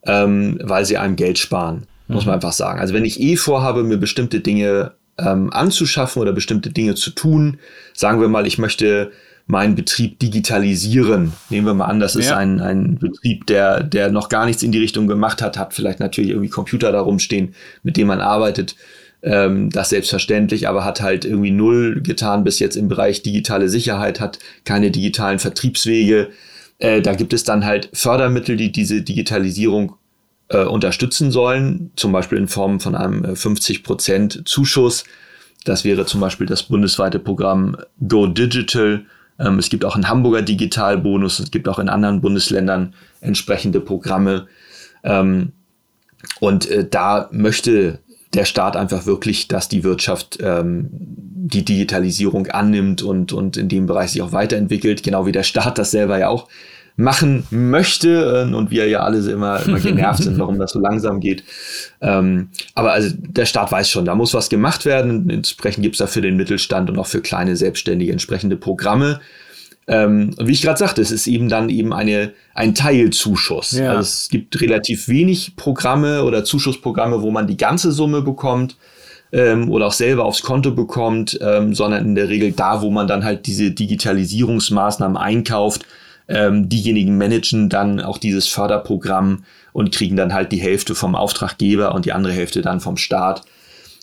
ähm, 0.06 0.60
weil 0.62 0.86
sie 0.86 0.98
einem 0.98 1.16
Geld 1.16 1.40
sparen, 1.40 1.88
mhm. 2.08 2.16
muss 2.16 2.26
man 2.26 2.36
einfach 2.36 2.52
sagen. 2.52 2.80
Also 2.80 2.94
wenn 2.94 3.06
ich 3.06 3.20
eh 3.20 3.38
vorhabe, 3.38 3.84
mir 3.84 3.98
bestimmte 3.98 4.42
Dinge 4.42 4.92
ähm, 5.18 5.52
anzuschaffen 5.52 6.22
oder 6.22 6.34
bestimmte 6.34 6.70
Dinge 6.70 6.96
zu 6.96 7.12
tun, 7.12 7.60
sagen 7.94 8.20
wir 8.20 8.28
mal, 8.28 8.46
ich 8.46 8.58
möchte 8.58 9.12
meinen 9.48 9.76
Betrieb 9.76 10.20
digitalisieren. 10.20 11.32
Nehmen 11.50 11.68
wir 11.68 11.74
mal 11.74 11.86
an, 11.86 12.02
das 12.02 12.18
ist 12.18 12.34
ein, 12.34 12.60
ein 12.60 12.98
Betrieb, 13.00 13.48
der, 13.48 13.82
der 13.82 14.12
noch 14.12 14.28
gar 14.28 14.46
nichts 14.46 14.62
in 14.62 14.74
die 14.74 14.78
Richtung 14.78 15.08
gemacht 15.08 15.42
hat, 15.42 15.58
hat 15.58 15.74
vielleicht 15.74 16.02
natürlich 16.02 16.32
irgendwie 16.32 16.50
Computer 16.50 16.92
darum 16.92 17.18
stehen, 17.18 17.56
mit 17.82 17.96
dem 17.96 18.08
man 18.08 18.20
arbeitet 18.20 18.76
ähm, 19.24 19.70
das 19.70 19.90
selbstverständlich, 19.90 20.68
aber 20.68 20.86
hat 20.86 21.02
halt 21.02 21.26
irgendwie 21.26 21.52
null 21.52 22.02
getan 22.02 22.44
bis 22.44 22.60
jetzt 22.60 22.76
im 22.76 22.88
Bereich 22.88 23.24
digitale 23.24 23.70
Sicherheit, 23.70 24.20
hat 24.20 24.40
keine 24.64 24.92
digitalen 24.92 25.40
Vertriebswege. 25.40 26.30
Äh, 26.80 27.02
da 27.02 27.14
gibt 27.14 27.34
es 27.34 27.44
dann 27.44 27.66
halt 27.66 27.90
Fördermittel, 27.94 28.58
die 28.58 28.72
diese 28.72 29.02
Digitalisierung 29.02 29.96
äh, 30.50 30.64
unterstützen 30.64 31.32
sollen, 31.32 31.92
zum 31.96 32.12
Beispiel 32.12 32.38
in 32.38 32.48
Form 32.48 32.80
von 32.80 32.96
einem 32.96 33.24
50% 33.24 34.40
äh, 34.40 34.44
Zuschuss. 34.46 35.04
Das 35.66 35.84
wäre 35.84 36.06
zum 36.06 36.22
Beispiel 36.22 36.48
das 36.48 36.64
bundesweite 36.64 37.20
Programm 37.20 37.78
Go 38.08 38.28
Digital. 38.28 39.06
Ähm, 39.40 39.60
es 39.60 39.70
gibt 39.70 39.84
auch 39.84 39.96
einen 39.96 40.08
Hamburger 40.08 40.42
Digitalbonus. 40.42 41.40
Es 41.40 41.52
gibt 41.52 41.68
auch 41.68 41.80
in 41.80 41.90
anderen 41.90 42.22
Bundesländern 42.22 42.94
entsprechende 43.20 43.82
Programme. 43.82 44.48
Ähm, 45.04 45.52
und 46.40 46.70
äh, 46.70 46.88
da 46.88 47.30
möchte 47.32 48.00
der 48.38 48.46
Staat 48.46 48.78
einfach 48.78 49.06
wirklich, 49.06 49.48
dass 49.48 49.68
die 49.68 49.84
Wirtschaft 49.84 50.38
ähm, 50.42 50.90
die 50.92 51.66
Digitalisierung 51.66 52.48
annimmt 52.48 53.02
und, 53.02 53.34
und 53.34 53.58
in 53.58 53.68
dem 53.68 53.88
Bereich 53.88 54.12
sich 54.12 54.22
auch 54.22 54.32
weiterentwickelt, 54.32 55.04
genau 55.04 55.26
wie 55.26 55.32
der 55.32 55.44
Staat 55.44 55.78
das 55.78 55.92
selber 55.92 56.18
ja 56.20 56.30
auch 56.30 56.48
machen 56.98 57.46
möchte 57.52 58.48
äh, 58.50 58.56
und 58.56 58.72
wir 58.72 58.88
ja 58.88 59.02
alle 59.02 59.20
immer, 59.30 59.62
immer 59.62 59.80
genervt 59.80 60.24
sind, 60.24 60.38
warum 60.40 60.60
das 60.60 60.72
so 60.72 60.80
langsam 60.80 61.20
geht. 61.20 61.44
Ähm, 62.02 62.50
aber 62.76 62.92
also 62.92 63.16
der 63.18 63.46
Staat 63.46 63.72
weiß 63.72 63.90
schon, 63.90 64.06
da 64.06 64.16
muss 64.16 64.34
was 64.34 64.50
gemacht 64.50 64.86
werden. 64.86 65.30
Entsprechend 65.30 65.84
gibt 65.84 65.96
es 65.96 66.00
da 66.00 66.08
für 66.08 66.22
den 66.22 66.38
Mittelstand 66.38 66.90
und 66.90 67.00
auch 67.00 67.08
für 67.08 67.22
kleine 67.22 67.56
Selbstständige 67.56 68.12
entsprechende 68.12 68.56
Programme. 68.56 69.20
Ähm, 69.88 70.34
und 70.38 70.48
wie 70.48 70.52
ich 70.52 70.62
gerade 70.62 70.78
sagte, 70.78 71.02
es 71.02 71.12
ist 71.12 71.28
eben 71.28 71.48
dann 71.48 71.70
eben 71.70 71.94
eine, 71.94 72.34
ein 72.54 72.76
Teilzuschuss. 72.76 73.72
Ja. 73.72 73.92
Also 73.92 74.02
es 74.02 74.30
gibt 74.30 74.60
relativ 74.60 75.08
wenig 75.08 75.56
Programme 75.56 76.24
oder 76.24 76.44
Zuschussprogramme, 76.44 77.22
wo 77.22 77.32
man 77.32 77.48
die 77.48 77.58
ganze 77.58 77.94
Summe 77.94 78.22
bekommt 78.22 78.76
ähm, 79.32 79.72
oder 79.72 79.88
auch 79.88 79.94
selber 79.94 80.26
aufs 80.26 80.42
Konto 80.42 80.72
bekommt, 80.72 81.40
ähm, 81.42 81.74
sondern 81.74 82.04
in 82.06 82.16
der 82.16 82.28
Regel 82.28 82.52
da, 82.52 82.82
wo 82.82 82.92
man 82.92 83.08
dann 83.08 83.24
halt 83.24 83.46
diese 83.46 83.72
Digitalisierungsmaßnahmen 83.72 85.18
einkauft, 85.18 85.86
ähm, 86.28 86.68
diejenigen 86.68 87.18
managen 87.18 87.70
dann 87.70 88.02
auch 88.02 88.18
dieses 88.18 88.48
Förderprogramm 88.48 89.46
und 89.72 89.94
kriegen 89.94 90.18
dann 90.18 90.34
halt 90.34 90.52
die 90.52 90.62
Hälfte 90.62 90.96
vom 90.96 91.16
Auftraggeber 91.16 91.96
und 91.96 92.06
die 92.06 92.12
andere 92.12 92.34
Hälfte 92.34 92.62
dann 92.62 92.82
vom 92.82 92.98
Staat. 92.98 93.44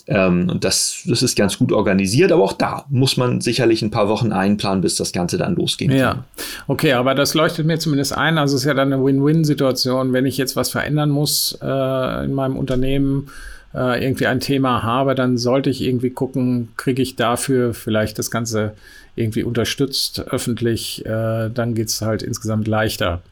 Ähm, 0.07 0.51
und 0.51 0.65
das, 0.65 1.03
das 1.07 1.23
ist 1.23 1.37
ganz 1.37 1.59
gut 1.59 1.73
organisiert, 1.73 2.31
aber 2.31 2.43
auch 2.43 2.53
da 2.53 2.85
muss 2.91 3.17
man 3.17 3.41
sicherlich 3.41 3.81
ein 3.81 3.91
paar 3.91 4.09
Wochen 4.09 4.33
einplanen, 4.33 4.83
bis 4.83 4.97
das 4.97 5.13
Ganze 5.13 5.39
dann 5.39 5.55
losgehen 5.55 5.93
ja. 5.93 6.13
kann. 6.13 6.25
Okay, 6.67 6.93
aber 6.93 7.15
das 7.15 7.33
leuchtet 7.35 7.67
mir 7.67 7.79
zumindest 7.79 8.15
ein. 8.15 8.37
Also 8.37 8.57
es 8.57 8.63
ist 8.63 8.67
ja 8.67 8.75
dann 8.75 8.93
eine 8.93 9.03
Win-Win-Situation, 9.03 10.13
wenn 10.13 10.27
ich 10.27 10.37
jetzt 10.37 10.57
was 10.57 10.71
verändern 10.71 11.09
muss 11.09 11.59
äh, 11.63 12.25
in 12.25 12.35
meinem 12.35 12.57
Unternehmen, 12.57 13.31
äh, 13.75 14.05
irgendwie 14.05 14.27
ein 14.27 14.41
Thema 14.41 14.83
habe, 14.83 15.15
dann 15.15 15.39
sollte 15.39 15.71
ich 15.71 15.83
irgendwie 15.83 16.11
gucken, 16.11 16.69
kriege 16.77 17.03
ich 17.03 17.17
dafür 17.17 17.75
vielleicht 17.75 18.19
das 18.19 18.31
Ganze 18.31 18.75
irgendwie 19.17 19.43
unterstützt 19.43 20.21
öffentlich, 20.21 21.05
äh, 21.07 21.49
dann 21.49 21.75
geht 21.75 21.89
es 21.89 22.03
halt 22.03 22.23
insgesamt 22.23 22.69
leichter. 22.69 23.23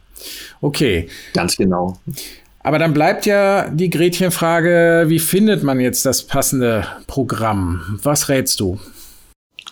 Okay. 0.60 1.08
Ganz 1.34 1.56
genau. 1.56 1.98
Aber 2.62 2.78
dann 2.78 2.95
bleibt 2.95 3.26
ja 3.26 3.69
die 3.69 3.90
Gretchenfrage, 3.90 5.04
wie 5.09 5.19
findet 5.19 5.64
man 5.64 5.81
jetzt 5.81 6.07
das 6.07 6.23
passende 6.23 6.87
Programm? 7.07 7.99
Was 8.02 8.28
rätst 8.28 8.61
du? 8.61 8.78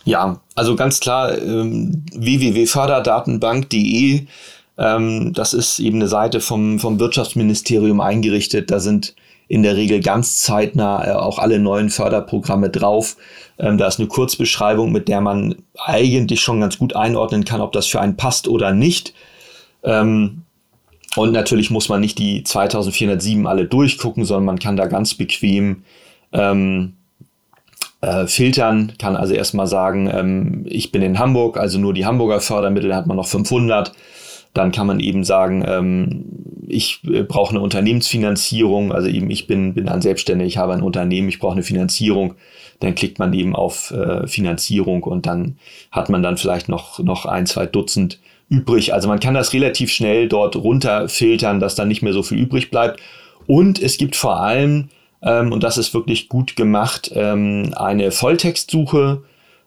Ja, 0.04 0.40
also 0.54 0.76
ganz 0.76 1.00
klar 1.00 1.36
ähm, 1.38 2.04
www.förderdatenbank.de. 2.12 4.26
Ähm, 4.78 5.32
das 5.34 5.52
ist 5.52 5.78
eben 5.78 5.98
eine 5.98 6.08
Seite 6.08 6.40
vom, 6.40 6.80
vom 6.80 6.98
Wirtschaftsministerium 6.98 8.00
eingerichtet. 8.00 8.70
Da 8.70 8.80
sind 8.80 9.14
in 9.46 9.62
der 9.62 9.76
Regel 9.76 10.00
ganz 10.00 10.38
zeitnah 10.38 11.06
äh, 11.06 11.12
auch 11.12 11.38
alle 11.38 11.58
neuen 11.58 11.90
Förderprogramme 11.90 12.70
drauf. 12.70 13.16
Ähm, 13.58 13.76
da 13.78 13.86
ist 13.86 13.98
eine 13.98 14.08
Kurzbeschreibung, 14.08 14.90
mit 14.90 15.08
der 15.08 15.20
man 15.20 15.56
eigentlich 15.76 16.40
schon 16.40 16.60
ganz 16.60 16.78
gut 16.78 16.96
einordnen 16.96 17.44
kann, 17.44 17.60
ob 17.60 17.72
das 17.72 17.86
für 17.86 18.00
einen 18.00 18.16
passt 18.16 18.48
oder 18.48 18.72
nicht. 18.72 19.12
Ähm, 19.82 20.42
und 21.16 21.32
natürlich 21.32 21.70
muss 21.70 21.88
man 21.88 22.00
nicht 22.00 22.18
die 22.18 22.44
2407 22.44 23.46
alle 23.46 23.64
durchgucken, 23.64 24.24
sondern 24.24 24.44
man 24.44 24.58
kann 24.58 24.76
da 24.76 24.86
ganz 24.86 25.14
bequem 25.14 25.82
ähm, 26.32 26.94
äh, 28.00 28.26
filtern, 28.26 28.92
kann 28.98 29.16
also 29.16 29.34
erstmal 29.34 29.66
sagen, 29.66 30.08
ähm, 30.12 30.64
ich 30.68 30.92
bin 30.92 31.02
in 31.02 31.18
Hamburg, 31.18 31.56
also 31.56 31.78
nur 31.78 31.94
die 31.94 32.06
Hamburger 32.06 32.40
Fördermittel 32.40 32.94
hat 32.94 33.06
man 33.06 33.16
noch 33.16 33.26
500. 33.26 33.92
Dann 34.54 34.72
kann 34.72 34.86
man 34.86 34.98
eben 34.98 35.22
sagen, 35.22 35.64
ähm, 35.66 36.24
ich 36.66 37.00
äh, 37.04 37.22
brauche 37.22 37.50
eine 37.50 37.60
Unternehmensfinanzierung, 37.60 38.92
also 38.92 39.08
eben 39.08 39.30
ich 39.30 39.46
bin, 39.46 39.74
bin 39.74 39.86
dann 39.86 40.02
selbstständig, 40.02 40.46
ich 40.48 40.58
habe 40.58 40.72
ein 40.72 40.82
Unternehmen, 40.82 41.28
ich 41.28 41.38
brauche 41.38 41.52
eine 41.52 41.62
Finanzierung. 41.62 42.34
Dann 42.80 42.94
klickt 42.94 43.18
man 43.18 43.32
eben 43.34 43.54
auf 43.54 43.90
äh, 43.90 44.26
Finanzierung 44.26 45.02
und 45.02 45.26
dann 45.26 45.58
hat 45.90 46.08
man 46.08 46.22
dann 46.22 46.36
vielleicht 46.36 46.68
noch, 46.68 46.98
noch 47.00 47.26
ein, 47.26 47.46
zwei 47.46 47.66
Dutzend 47.66 48.18
übrig. 48.50 48.92
Also 48.92 49.08
man 49.08 49.20
kann 49.20 49.32
das 49.32 49.54
relativ 49.54 49.90
schnell 49.90 50.28
dort 50.28 50.56
runterfiltern, 50.56 51.60
dass 51.60 51.76
dann 51.76 51.88
nicht 51.88 52.02
mehr 52.02 52.12
so 52.12 52.22
viel 52.22 52.38
übrig 52.38 52.70
bleibt. 52.70 53.00
Und 53.46 53.80
es 53.80 53.96
gibt 53.96 54.16
vor 54.16 54.40
allem, 54.40 54.90
ähm, 55.22 55.52
und 55.52 55.62
das 55.62 55.78
ist 55.78 55.94
wirklich 55.94 56.28
gut 56.28 56.56
gemacht, 56.56 57.10
ähm, 57.14 57.72
eine 57.76 58.10
Volltextsuche. 58.10 59.22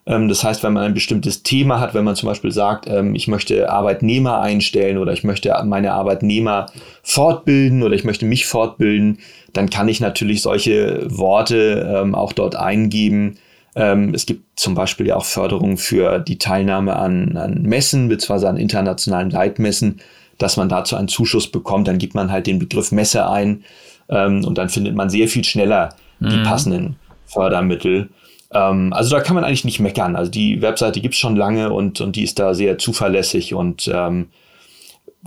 Ähm, 0.05 0.27
das 0.27 0.43
heißt, 0.43 0.63
wenn 0.63 0.73
man 0.73 0.83
ein 0.83 0.93
bestimmtes 0.93 1.43
Thema 1.43 1.79
hat, 1.79 1.93
wenn 1.93 2.03
man 2.03 2.17
zum 2.17 2.27
Beispiel 2.27 2.51
sagt, 2.51 2.87
ähm, 2.87 3.15
ich 3.15 3.27
möchte 3.27 3.71
Arbeitnehmer 3.71 4.41
einstellen 4.41 4.97
oder 4.97 5.13
ich 5.13 5.23
möchte 5.23 5.55
meine 5.65 5.93
Arbeitnehmer 5.93 6.67
fortbilden 7.03 7.83
oder 7.83 7.95
ich 7.95 8.03
möchte 8.03 8.25
mich 8.25 8.45
fortbilden, 8.45 9.19
dann 9.53 9.69
kann 9.69 9.87
ich 9.87 10.01
natürlich 10.01 10.41
solche 10.41 11.07
Worte 11.09 11.89
ähm, 11.95 12.15
auch 12.15 12.33
dort 12.33 12.55
eingeben 12.57 13.37
ähm, 13.75 14.13
es 14.13 14.25
gibt 14.25 14.59
zum 14.59 14.75
Beispiel 14.75 15.07
ja 15.07 15.15
auch 15.15 15.25
Förderung 15.25 15.77
für 15.77 16.19
die 16.19 16.37
Teilnahme 16.37 16.95
an, 16.95 17.37
an 17.37 17.61
Messen, 17.63 18.07
beziehungsweise 18.07 18.49
an 18.49 18.57
internationalen 18.57 19.29
Leitmessen, 19.29 19.99
dass 20.37 20.57
man 20.57 20.69
dazu 20.69 20.95
einen 20.95 21.07
Zuschuss 21.07 21.51
bekommt. 21.51 21.87
Dann 21.87 21.97
gibt 21.97 22.15
man 22.15 22.31
halt 22.31 22.47
den 22.47 22.59
Begriff 22.59 22.91
Messe 22.91 23.27
ein 23.27 23.63
ähm, 24.09 24.43
und 24.45 24.57
dann 24.57 24.69
findet 24.69 24.95
man 24.95 25.09
sehr 25.09 25.27
viel 25.27 25.43
schneller 25.43 25.95
die 26.19 26.37
mhm. 26.37 26.43
passenden 26.43 26.95
Fördermittel. 27.25 28.09
Ähm, 28.51 28.93
also 28.93 29.15
da 29.15 29.21
kann 29.21 29.35
man 29.35 29.43
eigentlich 29.43 29.65
nicht 29.65 29.79
meckern. 29.79 30.15
Also 30.15 30.31
die 30.31 30.61
Webseite 30.61 31.01
gibt 31.01 31.15
es 31.15 31.19
schon 31.19 31.35
lange 31.35 31.73
und, 31.73 31.99
und 32.01 32.15
die 32.15 32.23
ist 32.23 32.39
da 32.39 32.53
sehr 32.53 32.77
zuverlässig 32.77 33.53
und 33.53 33.89
ähm, 33.93 34.27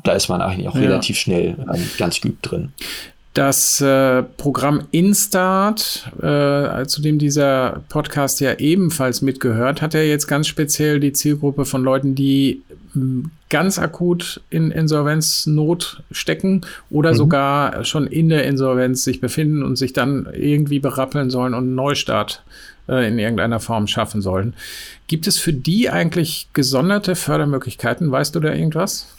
da 0.04 0.12
ist 0.12 0.28
man 0.28 0.40
eigentlich 0.40 0.68
auch 0.68 0.74
ja. 0.74 0.82
relativ 0.82 1.18
schnell 1.18 1.56
ähm, 1.72 1.90
ganz 1.98 2.20
geübt 2.20 2.50
drin. 2.50 2.72
Das 3.36 3.82
äh, 3.82 4.22
Programm 4.22 4.84
Instart, 4.92 6.10
äh, 6.22 6.86
zu 6.86 7.02
dem 7.02 7.18
dieser 7.18 7.82
Podcast 7.90 8.40
ja 8.40 8.54
ebenfalls 8.54 9.20
mitgehört, 9.20 9.82
hat 9.82 9.92
ja 9.92 10.00
jetzt 10.00 10.26
ganz 10.26 10.46
speziell 10.46 11.00
die 11.00 11.12
Zielgruppe 11.12 11.66
von 11.66 11.84
Leuten, 11.84 12.14
die 12.14 12.62
ganz 13.50 13.78
akut 13.78 14.40
in 14.48 14.70
Insolvenznot 14.70 16.02
stecken 16.10 16.62
oder 16.88 17.12
mhm. 17.12 17.16
sogar 17.16 17.84
schon 17.84 18.06
in 18.06 18.30
der 18.30 18.44
Insolvenz 18.44 19.04
sich 19.04 19.20
befinden 19.20 19.62
und 19.62 19.76
sich 19.76 19.92
dann 19.92 20.26
irgendwie 20.32 20.78
berappeln 20.78 21.28
sollen 21.28 21.52
und 21.52 21.64
einen 21.64 21.74
Neustart 21.74 22.42
äh, 22.88 23.06
in 23.06 23.18
irgendeiner 23.18 23.60
Form 23.60 23.86
schaffen 23.86 24.22
sollen. 24.22 24.54
Gibt 25.08 25.26
es 25.26 25.38
für 25.38 25.52
die 25.52 25.90
eigentlich 25.90 26.48
gesonderte 26.54 27.14
Fördermöglichkeiten? 27.14 28.10
Weißt 28.10 28.34
du 28.34 28.40
da 28.40 28.54
irgendwas? 28.54 29.14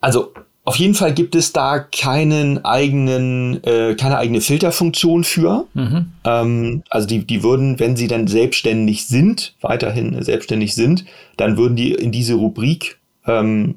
Also 0.00 0.34
auf 0.68 0.76
jeden 0.76 0.92
Fall 0.92 1.14
gibt 1.14 1.34
es 1.34 1.54
da 1.54 1.78
keinen 1.78 2.62
eigenen, 2.62 3.64
äh, 3.64 3.94
keine 3.94 4.18
eigene 4.18 4.42
Filterfunktion 4.42 5.24
für. 5.24 5.66
Mhm. 5.72 6.12
Ähm, 6.24 6.82
also 6.90 7.08
die, 7.08 7.26
die 7.26 7.42
würden, 7.42 7.80
wenn 7.80 7.96
sie 7.96 8.06
dann 8.06 8.26
selbstständig 8.26 9.06
sind, 9.06 9.54
weiterhin 9.62 10.22
selbstständig 10.22 10.74
sind, 10.74 11.06
dann 11.38 11.56
würden 11.56 11.74
die 11.74 11.94
in 11.94 12.12
diese 12.12 12.34
Rubrik 12.34 12.98
ähm, 13.26 13.76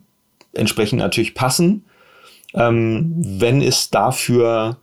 entsprechend 0.52 1.00
natürlich 1.00 1.34
passen. 1.34 1.86
Ähm, 2.56 3.14
wenn 3.16 3.62
es 3.62 3.90
dafür, 3.90 4.76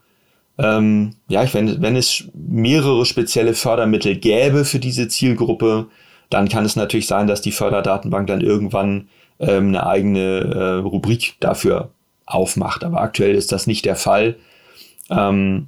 ähm, 0.57 1.13
ja, 1.27 1.45
wenn, 1.53 1.79
wenn 1.79 1.95
es 1.95 2.23
mehrere 2.33 3.05
spezielle 3.05 3.53
Fördermittel 3.53 4.15
gäbe 4.15 4.65
für 4.65 4.79
diese 4.79 5.09
Zielgruppe, 5.09 5.85
dann 6.31 6.49
kann 6.49 6.65
es 6.65 6.75
natürlich 6.75 7.05
sein, 7.05 7.27
dass 7.27 7.41
die 7.41 7.51
Förderdatenbank 7.51 8.25
dann 8.25 8.41
irgendwann 8.41 9.09
ähm, 9.39 9.67
eine 9.67 9.85
eigene 9.85 10.39
äh, 10.39 10.73
Rubrik 10.79 11.35
dafür 11.39 11.91
aufmacht. 12.29 12.83
Aber 12.83 13.01
aktuell 13.01 13.35
ist 13.35 13.51
das 13.51 13.67
nicht 13.67 13.85
der 13.85 13.95
Fall. 13.95 14.35
Ähm, 15.09 15.67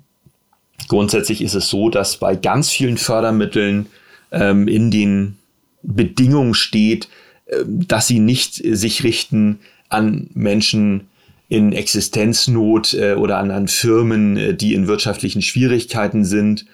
grundsätzlich 0.87 1.41
ist 1.41 1.55
es 1.55 1.67
so, 1.69 1.89
dass 1.89 2.17
bei 2.17 2.35
ganz 2.35 2.69
vielen 2.69 2.97
Fördermitteln 2.97 3.87
ähm, 4.31 4.67
in 4.67 4.91
den 4.91 5.37
Bedingungen 5.81 6.53
steht, 6.53 7.09
äh, 7.47 7.63
dass 7.65 8.07
sie 8.07 8.19
nicht 8.19 8.55
sich 8.55 9.03
richten 9.03 9.59
an 9.89 10.29
Menschen 10.33 11.07
in 11.49 11.73
Existenznot 11.73 12.93
äh, 12.93 13.15
oder 13.15 13.37
an, 13.37 13.51
an 13.51 13.67
Firmen, 13.67 14.37
äh, 14.37 14.53
die 14.53 14.73
in 14.73 14.87
wirtschaftlichen 14.87 15.41
Schwierigkeiten 15.41 16.23
sind. 16.23 16.65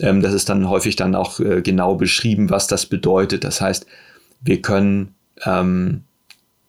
Ähm, 0.00 0.20
das 0.20 0.34
ist 0.34 0.48
dann 0.48 0.68
häufig 0.68 0.96
dann 0.96 1.14
auch 1.14 1.40
äh, 1.40 1.62
genau 1.62 1.94
beschrieben, 1.94 2.50
was 2.50 2.66
das 2.66 2.86
bedeutet. 2.86 3.44
Das 3.44 3.60
heißt, 3.60 3.86
wir 4.42 4.60
können 4.60 5.14
ähm, 5.46 6.02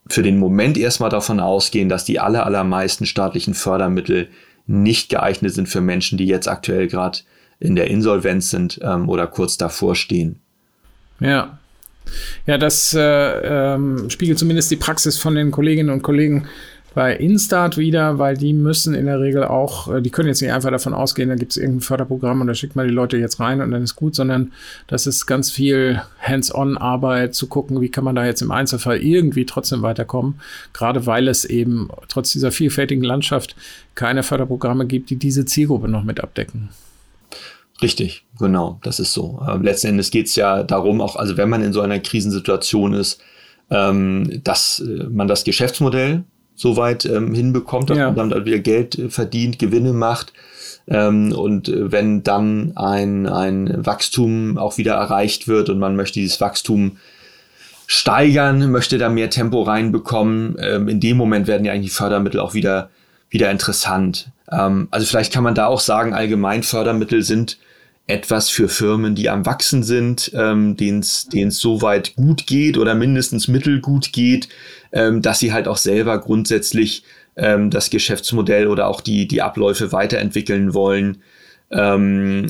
für 0.10 0.24
den 0.24 0.40
Moment 0.40 0.78
erstmal 0.78 1.10
davon 1.10 1.40
ausgehen, 1.40 1.90
dass 1.90 2.06
die 2.06 2.20
aller, 2.20 2.46
allermeisten 2.46 3.06
staatlichen 3.06 3.54
Fördermittel 3.54 4.30
nicht 4.68 5.10
geeignet 5.10 5.54
sind 5.54 5.70
für 5.70 5.82
Menschen, 5.82 6.18
die 6.18 6.28
jetzt 6.28 6.48
aktuell 6.48 6.88
gerade 6.88 7.20
in 7.60 7.76
der 7.76 7.88
Insolvenz 7.88 8.50
sind 8.50 8.80
ähm, 8.84 9.10
oder 9.10 9.28
kurz 9.28 9.58
davor 9.58 9.96
stehen. 9.96 10.40
Ja. 11.20 11.58
Ja, 12.48 12.58
das 12.58 12.94
äh, 12.94 13.02
ähm, 13.02 14.10
spiegelt 14.10 14.40
zumindest 14.40 14.72
die 14.72 14.78
Praxis 14.78 15.18
von 15.18 15.36
den 15.36 15.52
Kolleginnen 15.52 15.90
und 15.90 16.02
Kollegen 16.02 16.48
bei 17.00 17.16
Instart 17.16 17.78
wieder, 17.78 18.20
weil 18.20 18.36
die 18.36 18.52
müssen 18.52 18.94
in 18.94 19.06
der 19.06 19.22
Regel 19.22 19.46
auch, 19.46 19.88
äh, 19.88 20.02
die 20.02 20.10
können 20.10 20.28
jetzt 20.28 20.42
nicht 20.42 20.52
einfach 20.52 20.70
davon 20.70 20.94
ausgehen, 20.94 21.30
da 21.30 21.36
gibt 21.36 21.52
es 21.52 21.58
irgendein 21.58 21.80
Förderprogramm 21.80 22.42
und 22.42 22.48
da 22.48 22.54
schickt 22.54 22.76
man 22.76 22.90
die 22.90 22.94
Leute 22.94 23.16
jetzt 23.16 23.40
rein 23.40 23.62
und 23.62 23.72
dann 23.72 23.84
ist 23.84 23.96
gut, 23.96 24.16
sondern 24.16 24.52
das 24.88 25.08
ist 25.08 25.26
ganz 25.26 25.50
viel 25.50 26.02
Hands-on-Arbeit 26.20 27.36
zu 27.36 27.48
gucken, 27.48 27.80
wie 27.80 27.88
kann 27.88 28.04
man 28.04 28.16
da 28.16 28.26
jetzt 28.26 28.42
im 28.42 28.52
Einzelfall 28.52 28.98
irgendwie 28.98 29.46
trotzdem 29.46 29.82
weiterkommen, 29.82 30.42
gerade 30.74 31.06
weil 31.06 31.30
es 31.30 31.46
eben 31.46 31.88
trotz 32.10 32.34
dieser 32.34 32.52
vielfältigen 32.52 33.06
Landschaft 33.06 33.56
keine 33.96 34.22
Förderprogramme 34.22 34.86
gibt, 34.86 35.10
die 35.10 35.16
diese 35.16 35.46
Zielgruppe 35.46 35.88
noch 35.88 36.04
mit 36.04 36.22
abdecken. 36.22 36.68
Richtig, 37.82 38.26
genau, 38.38 38.78
das 38.84 39.00
ist 39.00 39.14
so. 39.14 39.42
Ähm, 39.50 39.62
letzten 39.62 39.88
Endes 39.88 40.12
geht 40.12 40.26
es 40.26 40.36
ja 40.36 40.64
darum, 40.64 41.00
auch, 41.00 41.16
also 41.16 41.38
wenn 41.38 41.48
man 41.48 41.64
in 41.64 41.72
so 41.72 41.80
einer 41.80 42.00
Krisensituation 42.00 42.94
ist, 42.94 43.22
ähm, 43.70 44.42
dass 44.44 44.82
äh, 44.82 45.06
man 45.10 45.30
das 45.30 45.46
Geschäftsmodell 45.46 46.26
soweit 46.60 47.06
ähm, 47.06 47.34
hinbekommt, 47.34 47.90
dass 47.90 47.98
ja. 47.98 48.12
man 48.12 48.30
dann 48.30 48.46
wieder 48.46 48.60
Geld 48.60 49.00
äh, 49.00 49.10
verdient, 49.10 49.60
Gewinne 49.60 49.94
macht. 49.94 50.34
Ähm, 50.88 51.32
und 51.32 51.70
äh, 51.70 51.92
wenn 51.92 52.24
dann 52.24 52.74
ein, 52.76 53.28
ein 53.28 53.86
Wachstum 53.86 54.58
auch 54.58 54.78
wieder 54.78 54.96
erreicht 54.96 55.48
wird 55.48 55.70
und 55.70 55.80
man 55.80 55.96
möchte 55.96 56.20
dieses 56.20 56.42
Wachstum 56.42 56.98
steigern, 57.88 58.72
möchte 58.72 58.98
da 58.98 59.10
mehr 59.10 59.30
Tempo 59.30 59.64
reinbekommen, 59.64 60.58
ähm, 60.60 60.90
in 60.90 61.00
dem 61.00 61.18
Moment 61.18 61.48
werden 61.48 61.66
ja 61.66 61.74
eigentlich 61.74 61.92
die 61.92 61.98
Fördermittel 61.98 62.40
auch 62.40 62.54
wieder, 62.54 62.90
wieder 63.30 63.50
interessant. 63.50 64.28
Ähm, 64.52 64.90
also 64.92 65.06
vielleicht 65.06 65.34
kann 65.34 65.44
man 65.44 65.56
da 65.56 65.68
auch 65.68 65.80
sagen, 65.80 66.14
allgemein 66.14 66.64
Fördermittel 66.64 67.24
sind 67.24 67.58
etwas 68.10 68.50
für 68.50 68.70
Firmen, 68.70 69.16
die 69.16 69.30
am 69.30 69.46
Wachsen 69.46 69.84
sind, 69.84 70.32
ähm, 70.34 70.76
denen 70.76 71.00
es 71.02 71.28
so 71.52 71.82
weit 71.82 72.16
gut 72.16 72.48
geht 72.48 72.78
oder 72.78 72.96
mindestens 72.96 73.48
mittelgut 73.48 74.12
geht, 74.12 74.50
ähm, 74.92 75.22
dass 75.22 75.40
sie 75.40 75.54
halt 75.54 75.68
auch 75.68 75.78
selber 75.78 76.20
grundsätzlich 76.20 77.04
ähm, 77.36 77.70
das 77.70 77.90
Geschäftsmodell 77.90 78.68
oder 78.68 78.88
auch 78.88 79.02
die, 79.02 79.28
die 79.28 79.42
Abläufe 79.42 79.92
weiterentwickeln 79.92 80.74
wollen. 80.74 81.20
Ähm, 81.72 82.48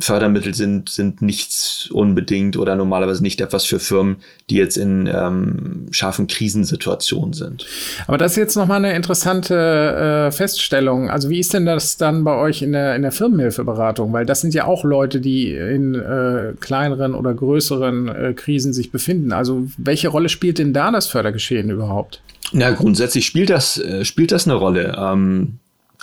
Fördermittel 0.00 0.54
sind, 0.54 0.88
sind 0.88 1.20
nichts 1.20 1.90
unbedingt 1.90 2.56
oder 2.56 2.74
normalerweise 2.74 3.22
nicht 3.22 3.42
etwas 3.42 3.66
für 3.66 3.78
Firmen, 3.78 4.16
die 4.48 4.56
jetzt 4.56 4.78
in 4.78 5.06
ähm, 5.12 5.86
scharfen 5.90 6.26
Krisensituationen 6.26 7.34
sind. 7.34 7.66
Aber 8.06 8.16
das 8.16 8.32
ist 8.32 8.38
jetzt 8.38 8.56
nochmal 8.56 8.78
eine 8.78 8.96
interessante 8.96 9.54
äh, 9.54 10.32
Feststellung. 10.32 11.10
Also 11.10 11.28
wie 11.28 11.38
ist 11.38 11.52
denn 11.52 11.66
das 11.66 11.98
dann 11.98 12.24
bei 12.24 12.34
euch 12.34 12.62
in 12.62 12.72
der, 12.72 12.96
in 12.96 13.02
der 13.02 13.12
Firmenhilfeberatung? 13.12 14.10
Weil 14.14 14.24
das 14.24 14.40
sind 14.40 14.54
ja 14.54 14.64
auch 14.64 14.84
Leute, 14.84 15.20
die 15.20 15.52
in 15.52 15.94
äh, 15.94 16.54
kleineren 16.58 17.14
oder 17.14 17.34
größeren 17.34 18.08
äh, 18.08 18.32
Krisen 18.32 18.72
sich 18.72 18.90
befinden. 18.90 19.32
Also 19.32 19.66
welche 19.76 20.08
Rolle 20.08 20.30
spielt 20.30 20.58
denn 20.58 20.72
da 20.72 20.90
das 20.90 21.08
Fördergeschehen 21.08 21.68
überhaupt? 21.68 22.22
Na, 22.52 22.70
grundsätzlich 22.70 23.26
spielt 23.26 23.50
das, 23.50 23.76
äh, 23.78 24.06
spielt 24.06 24.32
das 24.32 24.46
eine 24.46 24.54
Rolle. 24.54 24.96
Ähm, 24.98 25.58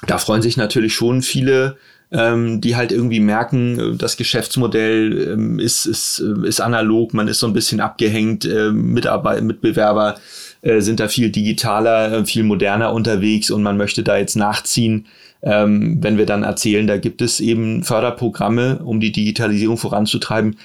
da 0.07 0.17
freuen 0.17 0.41
sich 0.41 0.55
natürlich 0.55 0.93
schon 0.93 1.21
viele 1.21 1.77
ähm, 2.11 2.59
die 2.61 2.75
halt 2.75 2.91
irgendwie 2.91 3.19
merken, 3.19 3.79
äh, 3.79 3.95
das 3.95 4.17
Geschäftsmodell 4.17 5.33
ähm, 5.33 5.59
ist, 5.59 5.85
ist, 5.85 6.19
äh, 6.19 6.47
ist 6.47 6.59
analog, 6.59 7.13
man 7.13 7.27
ist 7.27 7.39
so 7.39 7.47
ein 7.47 7.53
bisschen 7.53 7.79
abgehängt, 7.79 8.45
äh, 8.45 8.71
Mitarbeit 8.71 9.43
Mitbewerber 9.43 10.15
äh, 10.61 10.81
sind 10.81 10.99
da 10.99 11.07
viel 11.07 11.29
digitaler, 11.29 12.11
äh, 12.11 12.25
viel 12.25 12.43
moderner 12.43 12.93
unterwegs 12.93 13.51
und 13.51 13.63
man 13.63 13.77
möchte 13.77 14.03
da 14.03 14.17
jetzt 14.17 14.35
nachziehen. 14.35 15.05
Ähm, 15.41 15.99
wenn 16.01 16.17
wir 16.17 16.25
dann 16.25 16.43
erzählen, 16.43 16.87
da 16.87 16.97
gibt 16.97 17.21
es 17.21 17.39
eben 17.39 17.83
Förderprogramme, 17.83 18.79
um 18.83 18.99
die 18.99 19.11
Digitalisierung 19.11 19.77
voranzutreiben, 19.77 20.57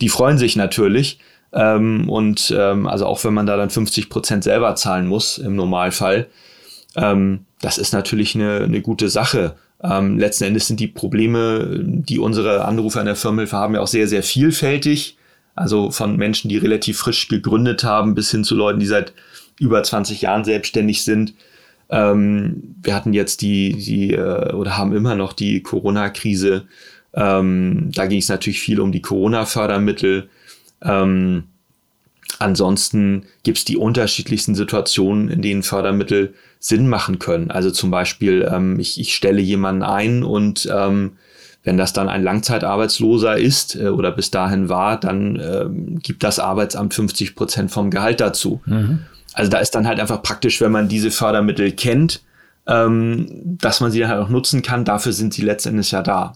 die 0.00 0.08
freuen 0.08 0.38
sich 0.38 0.56
natürlich. 0.56 1.18
Ähm, 1.52 2.08
und 2.08 2.54
ähm, 2.56 2.86
also 2.86 3.06
auch 3.06 3.22
wenn 3.24 3.34
man 3.34 3.46
da 3.46 3.56
dann 3.56 3.68
50 3.68 4.08
Prozent 4.08 4.44
selber 4.44 4.74
zahlen 4.74 5.06
muss 5.06 5.36
im 5.36 5.54
Normalfall, 5.54 6.28
ähm, 6.96 7.44
das 7.60 7.78
ist 7.78 7.92
natürlich 7.92 8.34
eine, 8.34 8.60
eine 8.60 8.80
gute 8.80 9.08
Sache. 9.08 9.56
Ähm, 9.82 10.18
letzten 10.18 10.44
Endes 10.44 10.68
sind 10.68 10.80
die 10.80 10.86
Probleme, 10.86 11.80
die 11.82 12.18
unsere 12.18 12.64
Anrufer 12.64 13.00
in 13.00 13.06
der 13.06 13.16
Firmenhilfe 13.16 13.56
haben, 13.56 13.74
ja 13.74 13.80
auch 13.80 13.88
sehr, 13.88 14.06
sehr 14.06 14.22
vielfältig. 14.22 15.16
Also 15.54 15.90
von 15.90 16.16
Menschen, 16.16 16.48
die 16.48 16.56
relativ 16.56 16.98
frisch 16.98 17.28
gegründet 17.28 17.84
haben, 17.84 18.14
bis 18.14 18.30
hin 18.30 18.44
zu 18.44 18.54
Leuten, 18.54 18.80
die 18.80 18.86
seit 18.86 19.12
über 19.58 19.82
20 19.82 20.22
Jahren 20.22 20.44
selbstständig 20.44 21.04
sind. 21.04 21.34
Ähm, 21.90 22.76
wir 22.82 22.94
hatten 22.94 23.12
jetzt 23.12 23.42
die, 23.42 23.74
die 23.74 24.14
äh, 24.14 24.52
oder 24.54 24.78
haben 24.78 24.94
immer 24.94 25.14
noch 25.14 25.34
die 25.34 25.62
Corona-Krise. 25.62 26.64
Ähm, 27.14 27.90
da 27.94 28.06
ging 28.06 28.20
es 28.20 28.28
natürlich 28.28 28.60
viel 28.60 28.80
um 28.80 28.92
die 28.92 29.02
Corona-Fördermittel. 29.02 30.30
Ähm, 30.80 31.44
ansonsten 32.38 33.24
gibt 33.42 33.58
es 33.58 33.64
die 33.64 33.76
unterschiedlichsten 33.76 34.54
Situationen, 34.54 35.28
in 35.28 35.42
denen 35.42 35.62
Fördermittel 35.62 36.34
Sinn 36.58 36.88
machen 36.88 37.18
können. 37.18 37.50
Also 37.50 37.70
zum 37.70 37.90
Beispiel, 37.90 38.48
ähm, 38.50 38.78
ich, 38.78 39.00
ich 39.00 39.14
stelle 39.14 39.40
jemanden 39.40 39.82
ein 39.82 40.22
und 40.22 40.68
ähm, 40.72 41.12
wenn 41.64 41.76
das 41.76 41.92
dann 41.92 42.08
ein 42.08 42.22
Langzeitarbeitsloser 42.22 43.36
ist 43.36 43.76
äh, 43.76 43.88
oder 43.88 44.10
bis 44.10 44.30
dahin 44.30 44.68
war, 44.68 44.98
dann 44.98 45.40
ähm, 45.40 45.98
gibt 46.00 46.24
das 46.24 46.38
Arbeitsamt 46.38 46.94
50 46.94 47.34
Prozent 47.34 47.70
vom 47.70 47.90
Gehalt 47.90 48.20
dazu. 48.20 48.60
Mhm. 48.66 49.00
Also 49.34 49.50
da 49.50 49.58
ist 49.58 49.74
dann 49.74 49.86
halt 49.86 50.00
einfach 50.00 50.22
praktisch, 50.22 50.60
wenn 50.60 50.72
man 50.72 50.88
diese 50.88 51.10
Fördermittel 51.10 51.72
kennt, 51.72 52.22
ähm, 52.66 53.28
dass 53.58 53.80
man 53.80 53.90
sie 53.90 54.00
dann 54.00 54.10
halt 54.10 54.20
auch 54.20 54.28
nutzen 54.28 54.62
kann. 54.62 54.84
Dafür 54.84 55.12
sind 55.12 55.34
sie 55.34 55.42
letztendlich 55.42 55.90
ja 55.92 56.02
da. 56.02 56.34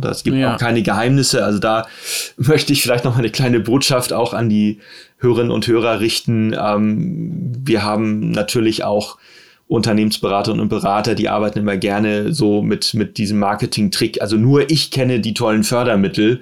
Das 0.00 0.24
gibt 0.24 0.36
ja. 0.36 0.54
auch 0.54 0.58
keine 0.58 0.82
Geheimnisse. 0.82 1.44
Also 1.44 1.58
da 1.58 1.86
möchte 2.36 2.72
ich 2.72 2.82
vielleicht 2.82 3.04
noch 3.04 3.16
eine 3.16 3.30
kleine 3.30 3.60
Botschaft 3.60 4.12
auch 4.12 4.34
an 4.34 4.48
die 4.48 4.80
Hörerinnen 5.18 5.50
und 5.50 5.66
Hörer 5.66 6.00
richten. 6.00 6.54
Ähm, 6.58 7.52
wir 7.64 7.82
haben 7.82 8.30
natürlich 8.30 8.84
auch 8.84 9.18
Unternehmensberaterinnen 9.66 10.62
und 10.62 10.68
Berater, 10.68 11.14
die 11.14 11.28
arbeiten 11.28 11.58
immer 11.58 11.76
gerne 11.76 12.34
so 12.34 12.62
mit, 12.62 12.94
mit 12.94 13.16
diesem 13.16 13.38
Marketing-Trick. 13.38 14.20
Also 14.20 14.36
nur 14.36 14.70
ich 14.70 14.90
kenne 14.90 15.20
die 15.20 15.34
tollen 15.34 15.64
Fördermittel. 15.64 16.40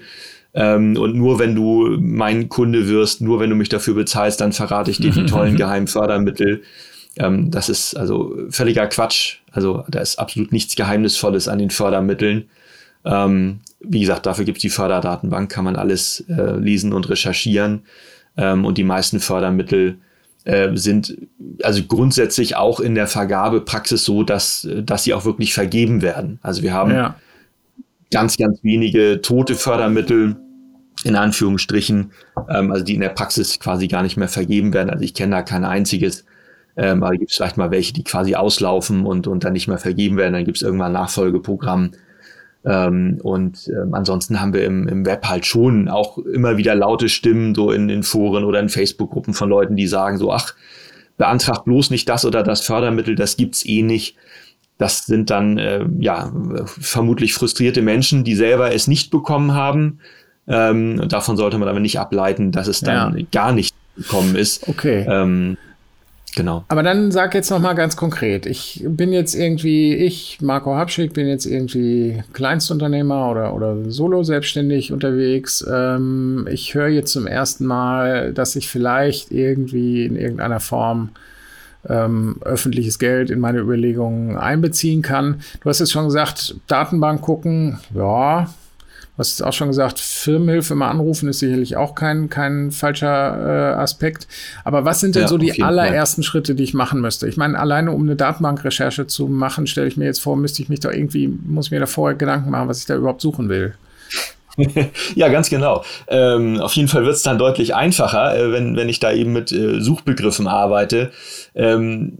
Ähm, 0.55 0.96
und 0.96 1.14
nur 1.14 1.38
wenn 1.38 1.55
du 1.55 1.96
mein 1.98 2.48
Kunde 2.48 2.88
wirst, 2.88 3.20
nur 3.20 3.40
wenn 3.40 3.50
du 3.50 3.57
mich 3.57 3.68
dafür 3.68 3.94
bezahlst, 3.94 4.40
dann 4.40 4.52
verrate 4.52 4.90
ich 4.90 4.98
dir 4.98 5.12
die 5.12 5.26
tollen 5.26 5.57
geheimen 5.57 5.87
Fördermittel. 5.87 6.62
Ähm, 7.16 7.50
das 7.50 7.68
ist 7.68 7.94
also 7.94 8.37
völliger 8.50 8.87
Quatsch. 8.87 9.38
Also 9.50 9.85
da 9.88 10.00
ist 10.00 10.18
absolut 10.18 10.52
nichts 10.52 10.76
Geheimnisvolles 10.76 11.48
an 11.48 11.59
den 11.59 11.70
Fördermitteln. 11.70 12.48
Ähm, 13.04 13.60
wie 13.80 14.00
gesagt, 14.00 14.26
dafür 14.26 14.44
gibt 14.44 14.58
es 14.58 14.62
die 14.62 14.70
Förderdatenbank, 14.70 15.50
kann 15.50 15.64
man 15.64 15.76
alles 15.76 16.24
äh, 16.28 16.56
lesen 16.56 16.92
und 16.92 17.08
recherchieren. 17.08 17.82
Ähm, 18.36 18.64
und 18.64 18.78
die 18.78 18.84
meisten 18.84 19.20
Fördermittel 19.20 19.98
äh, 20.44 20.70
sind 20.74 21.16
also 21.62 21.82
grundsätzlich 21.84 22.56
auch 22.56 22.80
in 22.80 22.94
der 22.94 23.06
Vergabepraxis 23.06 24.04
so, 24.04 24.22
dass, 24.22 24.68
dass 24.82 25.04
sie 25.04 25.14
auch 25.14 25.24
wirklich 25.24 25.54
vergeben 25.54 26.02
werden. 26.02 26.38
Also 26.42 26.62
wir 26.62 26.72
haben 26.72 26.90
ja. 26.90 27.16
ganz, 28.10 28.36
ganz 28.36 28.62
wenige 28.62 29.20
tote 29.22 29.54
Fördermittel 29.54 30.36
in 31.04 31.16
Anführungsstrichen, 31.16 32.12
ähm, 32.48 32.70
also 32.70 32.84
die 32.84 32.94
in 32.94 33.00
der 33.00 33.08
Praxis 33.10 33.58
quasi 33.58 33.88
gar 33.88 34.02
nicht 34.02 34.16
mehr 34.16 34.28
vergeben 34.28 34.72
werden. 34.72 34.90
Also 34.90 35.04
ich 35.04 35.14
kenne 35.14 35.36
da 35.36 35.42
kein 35.42 35.64
einziges. 35.64 36.24
Ähm, 36.76 37.02
aber 37.02 37.16
gibt 37.16 37.30
es 37.30 37.36
vielleicht 37.36 37.58
mal 37.58 37.70
welche, 37.70 37.92
die 37.92 38.04
quasi 38.04 38.34
auslaufen 38.34 39.04
und, 39.04 39.26
und 39.26 39.44
dann 39.44 39.52
nicht 39.52 39.68
mehr 39.68 39.78
vergeben 39.78 40.16
werden. 40.16 40.32
Dann 40.32 40.44
gibt 40.44 40.56
es 40.56 40.62
irgendwann 40.62 40.96
ein 40.96 41.02
Nachfolgeprogramm. 41.02 41.92
Ähm, 42.64 43.18
und 43.22 43.68
ähm, 43.68 43.94
ansonsten 43.94 44.40
haben 44.40 44.53
wir 44.53 44.64
im, 44.64 44.87
im 44.87 45.05
Web 45.05 45.27
halt 45.27 45.46
schon 45.46 45.88
auch 45.88 46.18
immer 46.18 46.57
wieder 46.57 46.75
laute 46.75 47.09
Stimmen 47.09 47.55
so 47.55 47.72
in, 47.72 47.88
in 47.88 48.03
Foren 48.03 48.44
oder 48.44 48.61
in 48.61 48.68
Facebook-Gruppen 48.68 49.35
von 49.35 49.48
Leuten, 49.48 49.75
die 49.75 49.88
sagen 49.88 50.18
so, 50.18 50.33
ach, 50.33 50.55
beantragt 51.16 51.64
bloß 51.64 51.90
nicht 51.90 52.09
das 52.09 52.25
oder 52.25 52.42
das 52.42 52.61
Fördermittel, 52.61 53.16
das 53.16 53.37
gibt's 53.37 53.66
eh 53.66 53.83
nicht. 53.83 54.16
Das 54.79 55.07
sind 55.07 55.31
dann 55.31 55.59
äh, 55.59 55.85
ja 55.98 56.33
vermutlich 56.64 57.35
frustrierte 57.35 57.83
Menschen, 57.83 58.25
die 58.25 58.35
selber 58.35 58.75
es 58.75 58.87
nicht 58.87 59.11
bekommen 59.11 59.55
haben. 59.55 59.98
Ähm, 60.48 61.09
davon 61.09 61.37
sollte 61.37 61.59
man 61.59 61.68
aber 61.68 61.81
nicht 61.81 61.98
ableiten, 61.98 62.51
dass 62.51 62.66
es 62.66 62.81
dann 62.81 63.16
ja. 63.16 63.27
gar 63.31 63.53
nicht 63.53 63.75
gekommen 63.96 64.35
ist. 64.35 64.68
Okay. 64.68 65.07
Ähm, 65.09 65.57
Genau. 66.34 66.64
Aber 66.68 66.82
dann 66.82 67.12
sag 67.12 67.34
jetzt 67.34 67.50
noch 67.50 67.58
mal 67.58 67.74
ganz 67.74 67.96
konkret. 67.96 68.46
Ich 68.46 68.82
bin 68.86 69.12
jetzt 69.12 69.34
irgendwie, 69.34 69.94
ich, 69.94 70.38
Marco 70.40 70.74
Habschick, 70.74 71.12
bin 71.12 71.28
jetzt 71.28 71.44
irgendwie 71.44 72.22
Kleinstunternehmer 72.32 73.30
oder, 73.30 73.54
oder 73.54 73.90
solo 73.90 74.22
selbstständig 74.22 74.92
unterwegs. 74.92 75.64
Ähm, 75.70 76.48
ich 76.50 76.74
höre 76.74 76.88
jetzt 76.88 77.12
zum 77.12 77.26
ersten 77.26 77.66
Mal, 77.66 78.32
dass 78.32 78.56
ich 78.56 78.68
vielleicht 78.68 79.30
irgendwie 79.30 80.06
in 80.06 80.16
irgendeiner 80.16 80.60
Form 80.60 81.10
ähm, 81.88 82.36
öffentliches 82.42 82.98
Geld 82.98 83.30
in 83.30 83.40
meine 83.40 83.58
Überlegungen 83.58 84.38
einbeziehen 84.38 85.02
kann. 85.02 85.42
Du 85.60 85.68
hast 85.68 85.80
jetzt 85.80 85.92
schon 85.92 86.04
gesagt, 86.04 86.54
Datenbank 86.66 87.20
gucken, 87.20 87.78
ja, 87.94 88.48
Du 89.14 89.18
hast 89.18 89.42
auch 89.42 89.53
schon 89.53 89.68
gesagt, 89.68 90.01
Firmenhilfe 90.01 90.75
mal 90.75 90.88
anrufen 90.88 91.29
ist 91.29 91.40
sicherlich 91.40 91.77
auch 91.77 91.94
kein, 91.94 92.31
kein 92.31 92.70
falscher 92.70 93.75
äh, 93.75 93.75
Aspekt. 93.75 94.27
Aber 94.64 94.87
was 94.87 95.01
sind 95.01 95.14
denn 95.14 95.22
ja, 95.22 95.29
so 95.29 95.37
die 95.37 95.62
allerersten 95.62 96.22
Fall. 96.22 96.31
Schritte, 96.31 96.55
die 96.55 96.62
ich 96.62 96.72
machen 96.72 97.03
müsste? 97.03 97.29
Ich 97.29 97.37
meine, 97.37 97.59
alleine 97.59 97.92
um 97.92 98.03
eine 98.03 98.16
Datenbankrecherche 98.16 99.07
zu 99.07 99.29
machen, 99.29 99.66
stelle 99.66 99.87
ich 99.87 99.98
mir 99.98 100.07
jetzt 100.07 100.20
vor, 100.20 100.37
müsste 100.37 100.62
ich 100.62 100.70
mich 100.70 100.81
da 100.81 100.90
irgendwie, 100.90 101.29
muss 101.29 101.70
mir 101.70 101.79
da 101.79 101.85
vorher 101.85 102.16
Gedanken 102.16 102.51
machen, 102.51 102.68
was 102.68 102.79
ich 102.79 102.87
da 102.87 102.96
überhaupt 102.96 103.20
suchen 103.20 103.51
will. 103.51 103.75
ja, 105.14 105.29
ganz 105.29 105.51
genau. 105.51 105.85
Ähm, 106.09 106.61
auf 106.61 106.75
jeden 106.75 106.88
Fall 106.88 107.05
wird 107.05 107.16
es 107.16 107.22
dann 107.22 107.38
deutlich 107.38 107.75
einfacher, 107.75 108.35
äh, 108.35 108.51
wenn, 108.51 108.77
wenn 108.77 108.88
ich 108.88 108.98
da 108.98 109.12
eben 109.12 109.33
mit 109.33 109.53
äh, 109.53 109.81
Suchbegriffen 109.81 110.46
arbeite. 110.46 111.11
Ähm, 111.55 112.18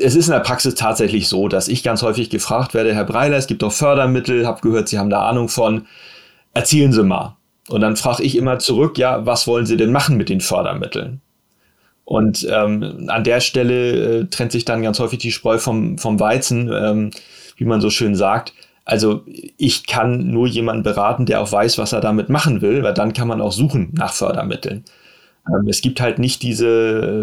es 0.00 0.16
ist 0.16 0.26
in 0.26 0.32
der 0.32 0.40
Praxis 0.40 0.74
tatsächlich 0.74 1.28
so, 1.28 1.46
dass 1.46 1.68
ich 1.68 1.84
ganz 1.84 2.02
häufig 2.02 2.30
gefragt 2.30 2.74
werde, 2.74 2.94
Herr 2.94 3.04
Breiler, 3.04 3.36
es 3.36 3.46
gibt 3.46 3.62
doch 3.62 3.72
Fördermittel, 3.72 4.46
habe 4.46 4.60
gehört, 4.62 4.88
Sie 4.88 4.98
haben 4.98 5.10
da 5.10 5.28
Ahnung 5.28 5.48
von 5.48 5.86
erzählen 6.54 6.92
Sie 6.92 7.02
mal. 7.02 7.36
Und 7.68 7.80
dann 7.80 7.96
frage 7.96 8.22
ich 8.22 8.36
immer 8.36 8.58
zurück, 8.58 8.98
ja, 8.98 9.26
was 9.26 9.46
wollen 9.46 9.66
Sie 9.66 9.76
denn 9.76 9.92
machen 9.92 10.16
mit 10.16 10.28
den 10.28 10.40
Fördermitteln? 10.40 11.20
Und 12.04 12.46
ähm, 12.50 13.06
an 13.08 13.24
der 13.24 13.40
Stelle 13.40 14.20
äh, 14.20 14.24
trennt 14.26 14.52
sich 14.52 14.64
dann 14.64 14.82
ganz 14.82 14.98
häufig 14.98 15.18
die 15.18 15.32
Spreu 15.32 15.58
vom, 15.58 15.96
vom 15.96 16.20
Weizen, 16.20 16.70
ähm, 16.72 17.10
wie 17.56 17.64
man 17.64 17.80
so 17.80 17.88
schön 17.88 18.14
sagt. 18.14 18.52
Also 18.84 19.24
ich 19.56 19.86
kann 19.86 20.30
nur 20.30 20.46
jemanden 20.46 20.82
beraten, 20.82 21.24
der 21.24 21.40
auch 21.40 21.50
weiß, 21.50 21.78
was 21.78 21.94
er 21.94 22.02
damit 22.02 22.28
machen 22.28 22.60
will, 22.60 22.82
weil 22.82 22.92
dann 22.92 23.14
kann 23.14 23.28
man 23.28 23.40
auch 23.40 23.52
suchen 23.52 23.90
nach 23.94 24.12
Fördermitteln. 24.12 24.84
Ähm, 25.48 25.68
es 25.68 25.82
gibt 25.82 26.00
halt 26.00 26.18
nicht 26.18 26.42
diese 26.42 26.66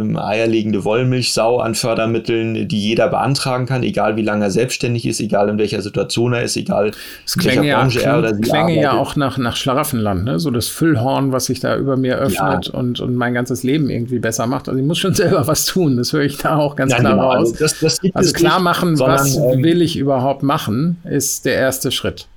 ähm, 0.03 0.17
eierlegende 0.17 0.85
Wollmilchsau 0.85 1.59
an 1.59 1.73
Fördermitteln, 1.73 2.67
die 2.67 2.79
jeder 2.79 3.07
beantragen 3.07 3.65
kann, 3.65 3.81
egal 3.81 4.15
wie 4.15 4.21
lange 4.21 4.45
er 4.45 4.51
selbstständig 4.51 5.07
ist, 5.07 5.19
egal 5.19 5.49
in 5.49 5.57
welcher 5.57 5.81
Situation 5.81 6.33
er 6.33 6.43
ist, 6.43 6.55
egal 6.55 6.91
das 7.23 7.35
in 7.35 7.45
welcher 7.45 7.63
ja, 7.63 7.79
Branche 7.79 8.03
er 8.03 8.19
oder 8.19 8.35
sie 8.35 8.41
klänge 8.41 8.59
arbeitet. 8.59 8.83
ja 8.83 8.91
auch 8.93 9.15
nach, 9.15 9.37
nach 9.39 9.55
Schlaraffenland, 9.55 10.25
ne? 10.25 10.39
so 10.39 10.51
das 10.51 10.67
Füllhorn, 10.67 11.31
was 11.31 11.45
sich 11.45 11.59
da 11.59 11.75
über 11.77 11.97
mir 11.97 12.17
öffnet 12.17 12.67
ja. 12.67 12.73
und, 12.73 12.99
und 12.99 13.15
mein 13.15 13.33
ganzes 13.33 13.63
Leben 13.63 13.89
irgendwie 13.89 14.19
besser 14.19 14.45
macht. 14.45 14.69
Also 14.69 14.79
ich 14.79 14.85
muss 14.85 14.99
schon 14.99 15.13
selber 15.15 15.47
was 15.47 15.65
tun, 15.65 15.97
das 15.97 16.13
höre 16.13 16.21
ich 16.21 16.37
da 16.37 16.57
auch 16.57 16.75
ganz 16.75 16.91
ja, 16.91 16.99
klar 16.99 17.13
genau. 17.13 17.31
raus. 17.31 17.53
Also, 17.53 17.55
das, 17.59 17.79
das 17.79 17.99
also 18.13 18.33
klar 18.33 18.59
machen, 18.59 18.95
sondern, 18.95 19.19
was 19.19 19.35
ähm, 19.35 19.63
will 19.63 19.81
ich 19.81 19.97
überhaupt 19.97 20.43
machen, 20.43 20.97
ist 21.05 21.45
der 21.45 21.55
erste 21.55 21.91
Schritt. 21.91 22.27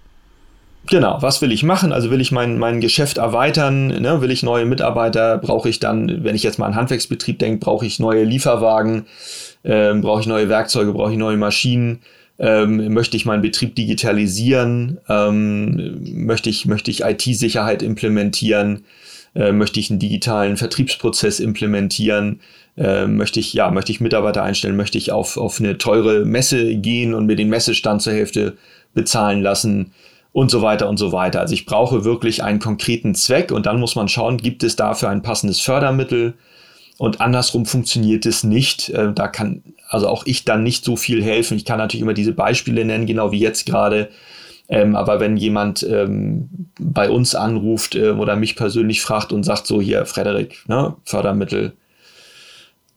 Genau, 0.87 1.16
was 1.23 1.40
will 1.40 1.51
ich 1.51 1.62
machen? 1.62 1.92
Also 1.92 2.11
will 2.11 2.20
ich 2.20 2.31
mein, 2.31 2.59
mein 2.59 2.81
Geschäft 2.81 3.16
erweitern? 3.16 3.87
Ne? 3.87 4.20
Will 4.20 4.31
ich 4.31 4.42
neue 4.42 4.66
Mitarbeiter? 4.66 5.38
Brauche 5.38 5.68
ich 5.68 5.81
dann, 5.81 6.25
wenn 6.25 6.35
ich 6.35 6.42
jetzt 6.42 6.59
mal 6.59 6.66
an 6.66 6.75
Handwerksbetrieb 6.75 7.38
denke, 7.38 7.59
brauche 7.59 7.87
ich 7.87 7.99
neue 7.99 8.25
Lieferwagen? 8.25 9.07
Ähm, 9.64 10.03
brauche 10.03 10.20
ich 10.20 10.27
neue 10.27 10.51
Werkzeuge? 10.51 10.92
Brauche 10.92 11.12
ich 11.12 11.18
neue 11.18 11.38
Maschinen? 11.38 12.01
Ähm, 12.38 12.92
möchte 12.92 13.16
ich 13.16 13.25
meinen 13.25 13.40
Betrieb 13.40 13.75
digitalisieren? 13.77 14.99
Ähm, 15.09 16.27
möchte 16.27 16.51
ich, 16.51 16.66
möchte 16.66 16.90
ich 16.90 17.01
IT-Sicherheit 17.01 17.83
implementieren? 17.83 18.85
Äh, 19.35 19.53
möchte 19.53 19.81
ich 19.81 19.88
einen 19.90 20.01
digitalen 20.01 20.59
Vertriebsprozess 20.59 21.40
implementieren? 21.40 22.40
Äh, 22.77 23.07
möchte 23.07 23.40
ich, 23.40 23.55
ja, 23.55 23.70
möchte 23.70 23.90
ich 23.90 24.03
Mitarbeiter 24.03 24.42
einstellen? 24.42 24.77
Möchte 24.77 24.99
ich 24.99 25.12
auf, 25.12 25.38
auf 25.38 25.61
eine 25.61 25.79
teure 25.79 26.27
Messe 26.27 26.75
gehen 26.77 27.14
und 27.14 27.25
mir 27.25 27.37
den 27.37 27.49
Messestand 27.49 28.03
zur 28.03 28.12
Hälfte 28.12 28.59
bezahlen 28.92 29.40
lassen? 29.40 29.92
Und 30.35 30.51
so 30.51 30.62
weiter 30.62 30.88
und 30.88 30.99
so 30.99 31.12
weiter. 31.12 31.40
Also 31.40 31.55
ich 31.55 31.64
brauche 31.64 32.05
wirklich 32.05 32.42
einen 32.42 32.59
konkreten 32.59 33.14
Zweck 33.14 33.53
und 33.53 33.66
dann 33.66 33.79
muss 33.79 33.94
man 33.94 34.09
schauen, 34.09 34.37
gibt 34.37 34.64
es 34.64 34.75
dafür 34.75 35.09
ein 35.09 35.23
passendes 35.23 35.61
Fördermittel 35.61 36.35
und 36.99 37.20
andersrum 37.20 37.66
funktioniert 37.66 38.27
es 38.27 38.42
nicht. 38.42 38.90
Äh, 38.90 39.12
da 39.14 39.29
kann 39.29 39.62
also 39.88 40.09
auch 40.09 40.27
ich 40.27 40.44
dann 40.44 40.64
nicht 40.64 40.85
so 40.85 40.97
viel 40.97 41.23
helfen. 41.23 41.57
Ich 41.57 41.64
kann 41.64 41.79
natürlich 41.79 42.03
immer 42.03 42.14
diese 42.14 42.33
Beispiele 42.33 42.85
nennen, 42.85 43.07
genau 43.07 43.31
wie 43.31 43.38
jetzt 43.38 43.64
gerade. 43.64 44.09
Ähm, 44.68 44.97
aber 44.97 45.20
wenn 45.20 45.37
jemand 45.37 45.87
ähm, 45.88 46.49
bei 46.81 47.09
uns 47.11 47.37
anruft 47.37 47.94
äh, 47.94 48.11
oder 48.11 48.35
mich 48.35 48.57
persönlich 48.57 49.03
fragt 49.03 49.33
und 49.33 49.44
sagt 49.44 49.68
so 49.68 49.81
hier, 49.81 50.05
Frederik, 50.05 50.64
ne, 50.66 50.97
Fördermittel, 51.05 51.75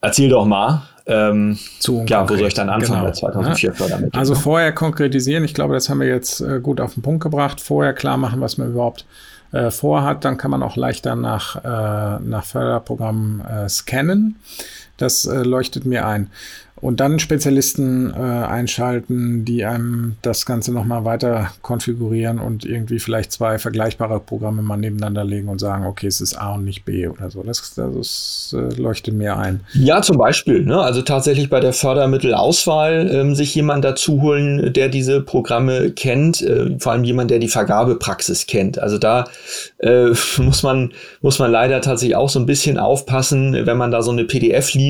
erzähl 0.02 0.30
doch 0.30 0.46
mal, 0.46 0.84
ähm, 1.08 1.58
Zu 1.80 2.04
ja, 2.08 2.30
wo 2.30 2.36
soll 2.36 2.48
ich 2.48 2.54
dann 2.54 2.70
anfangen 2.70 3.00
genau. 3.00 3.06
bei 3.06 3.12
2004 3.14 3.74
Fördermittel? 3.74 4.20
Also 4.20 4.34
ne? 4.34 4.40
vorher 4.40 4.72
konkretisieren, 4.74 5.46
ich 5.46 5.54
glaube, 5.54 5.74
das 5.74 5.90
haben 5.90 6.02
wir 6.02 6.08
jetzt 6.08 6.42
äh, 6.42 6.60
gut 6.60 6.82
auf 6.82 6.96
den 6.96 7.04
Punkt 7.04 7.24
gebracht. 7.24 7.62
Vorher 7.62 7.94
klar 7.94 8.18
machen, 8.18 8.42
was 8.42 8.58
man 8.58 8.72
überhaupt 8.72 9.06
äh, 9.54 9.72
vorhat, 9.72 10.26
dann 10.26 10.38
kann 10.38 10.52
man 10.52 10.62
auch 10.64 10.76
leichter 10.76 11.16
nach, 11.16 11.56
äh, 11.64 12.20
nach 12.22 12.44
Förderprogrammen 12.44 13.42
äh, 13.42 13.70
scannen. 13.70 14.36
Das 14.98 15.26
äh, 15.26 15.44
leuchtet 15.44 15.86
mir 15.86 16.06
ein 16.06 16.30
und 16.80 17.00
dann 17.00 17.18
Spezialisten 17.20 18.12
äh, 18.12 18.16
einschalten, 18.16 19.46
die 19.46 19.66
einem 19.66 20.16
das 20.22 20.46
Ganze 20.46 20.72
nochmal 20.72 21.06
weiter 21.06 21.52
konfigurieren 21.64 22.40
und 22.40 22.66
irgendwie 22.66 23.00
vielleicht 23.00 23.32
zwei 23.32 23.58
vergleichbare 23.58 24.20
Programme 24.20 24.62
mal 24.62 24.78
nebeneinander 24.78 25.24
legen 25.24 25.50
und 25.50 25.60
sagen, 25.60 25.86
okay, 25.86 26.08
es 26.08 26.22
ist 26.22 26.36
A 26.36 26.54
und 26.54 26.66
nicht 26.66 26.86
B 26.86 27.08
oder 27.08 27.32
so. 27.32 27.42
Das, 27.42 27.74
das 27.76 28.56
äh, 28.56 28.80
leuchtet 28.80 29.16
mir 29.16 29.38
ein. 29.38 29.62
Ja, 29.74 30.02
zum 30.04 30.18
Beispiel. 30.18 30.64
Ne? 30.64 30.80
Also 30.80 31.02
tatsächlich 31.02 31.50
bei 31.50 31.60
der 31.60 31.74
Fördermittelauswahl 31.74 33.10
ähm, 33.12 33.36
sich 33.36 33.56
jemand 33.56 33.84
dazu 33.84 34.22
holen, 34.22 34.72
der 34.72 34.90
diese 34.90 35.22
Programme 35.22 35.92
kennt, 35.92 36.44
äh, 36.44 36.78
vor 36.78 36.92
allem 36.92 37.04
jemand, 37.04 37.32
der 37.32 37.40
die 37.40 37.48
Vergabepraxis 37.48 38.46
kennt. 38.46 38.78
Also 38.78 39.00
da 39.00 39.26
äh, 39.80 40.10
muss 40.38 40.62
man 40.62 40.94
muss 41.22 41.40
man 41.40 41.52
leider 41.52 41.82
tatsächlich 41.82 42.16
auch 42.16 42.30
so 42.30 42.40
ein 42.40 42.46
bisschen 42.46 42.78
aufpassen, 42.78 43.66
wenn 43.66 43.78
man 43.78 43.90
da 43.90 44.04
so 44.04 44.12
eine 44.12 44.26
PDF 44.26 44.74
liest 44.74 44.87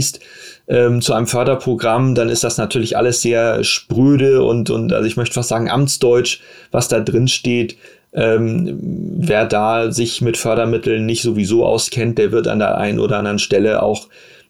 ähm, 0.68 1.02
zu 1.02 1.14
einem 1.14 1.28
Förderprogramm, 1.28 2.16
dann 2.16 2.30
ist 2.30 2.44
das 2.44 2.58
natürlich 2.58 2.98
alles 2.98 3.22
sehr 3.22 3.64
spröde 3.64 4.44
und, 4.44 4.70
und 4.70 4.94
also 4.94 5.08
ich 5.08 5.18
möchte 5.18 5.36
fast 5.36 5.50
sagen 5.50 5.70
Amtsdeutsch, 5.70 6.42
was 6.72 6.88
da 6.88 7.00
drin 7.00 7.28
steht. 7.28 7.78
Ähm, 8.14 8.80
wer 9.18 9.46
da 9.46 9.92
sich 9.92 10.22
mit 10.22 10.38
Fördermitteln 10.38 11.06
nicht 11.06 11.22
sowieso 11.22 11.66
auskennt, 11.66 12.18
der 12.18 12.32
wird 12.32 12.48
an 12.48 12.60
der 12.60 12.78
einen 12.78 13.00
oder 13.00 13.18
anderen 13.18 13.40
Stelle 13.40 13.84
auch 13.84 14.08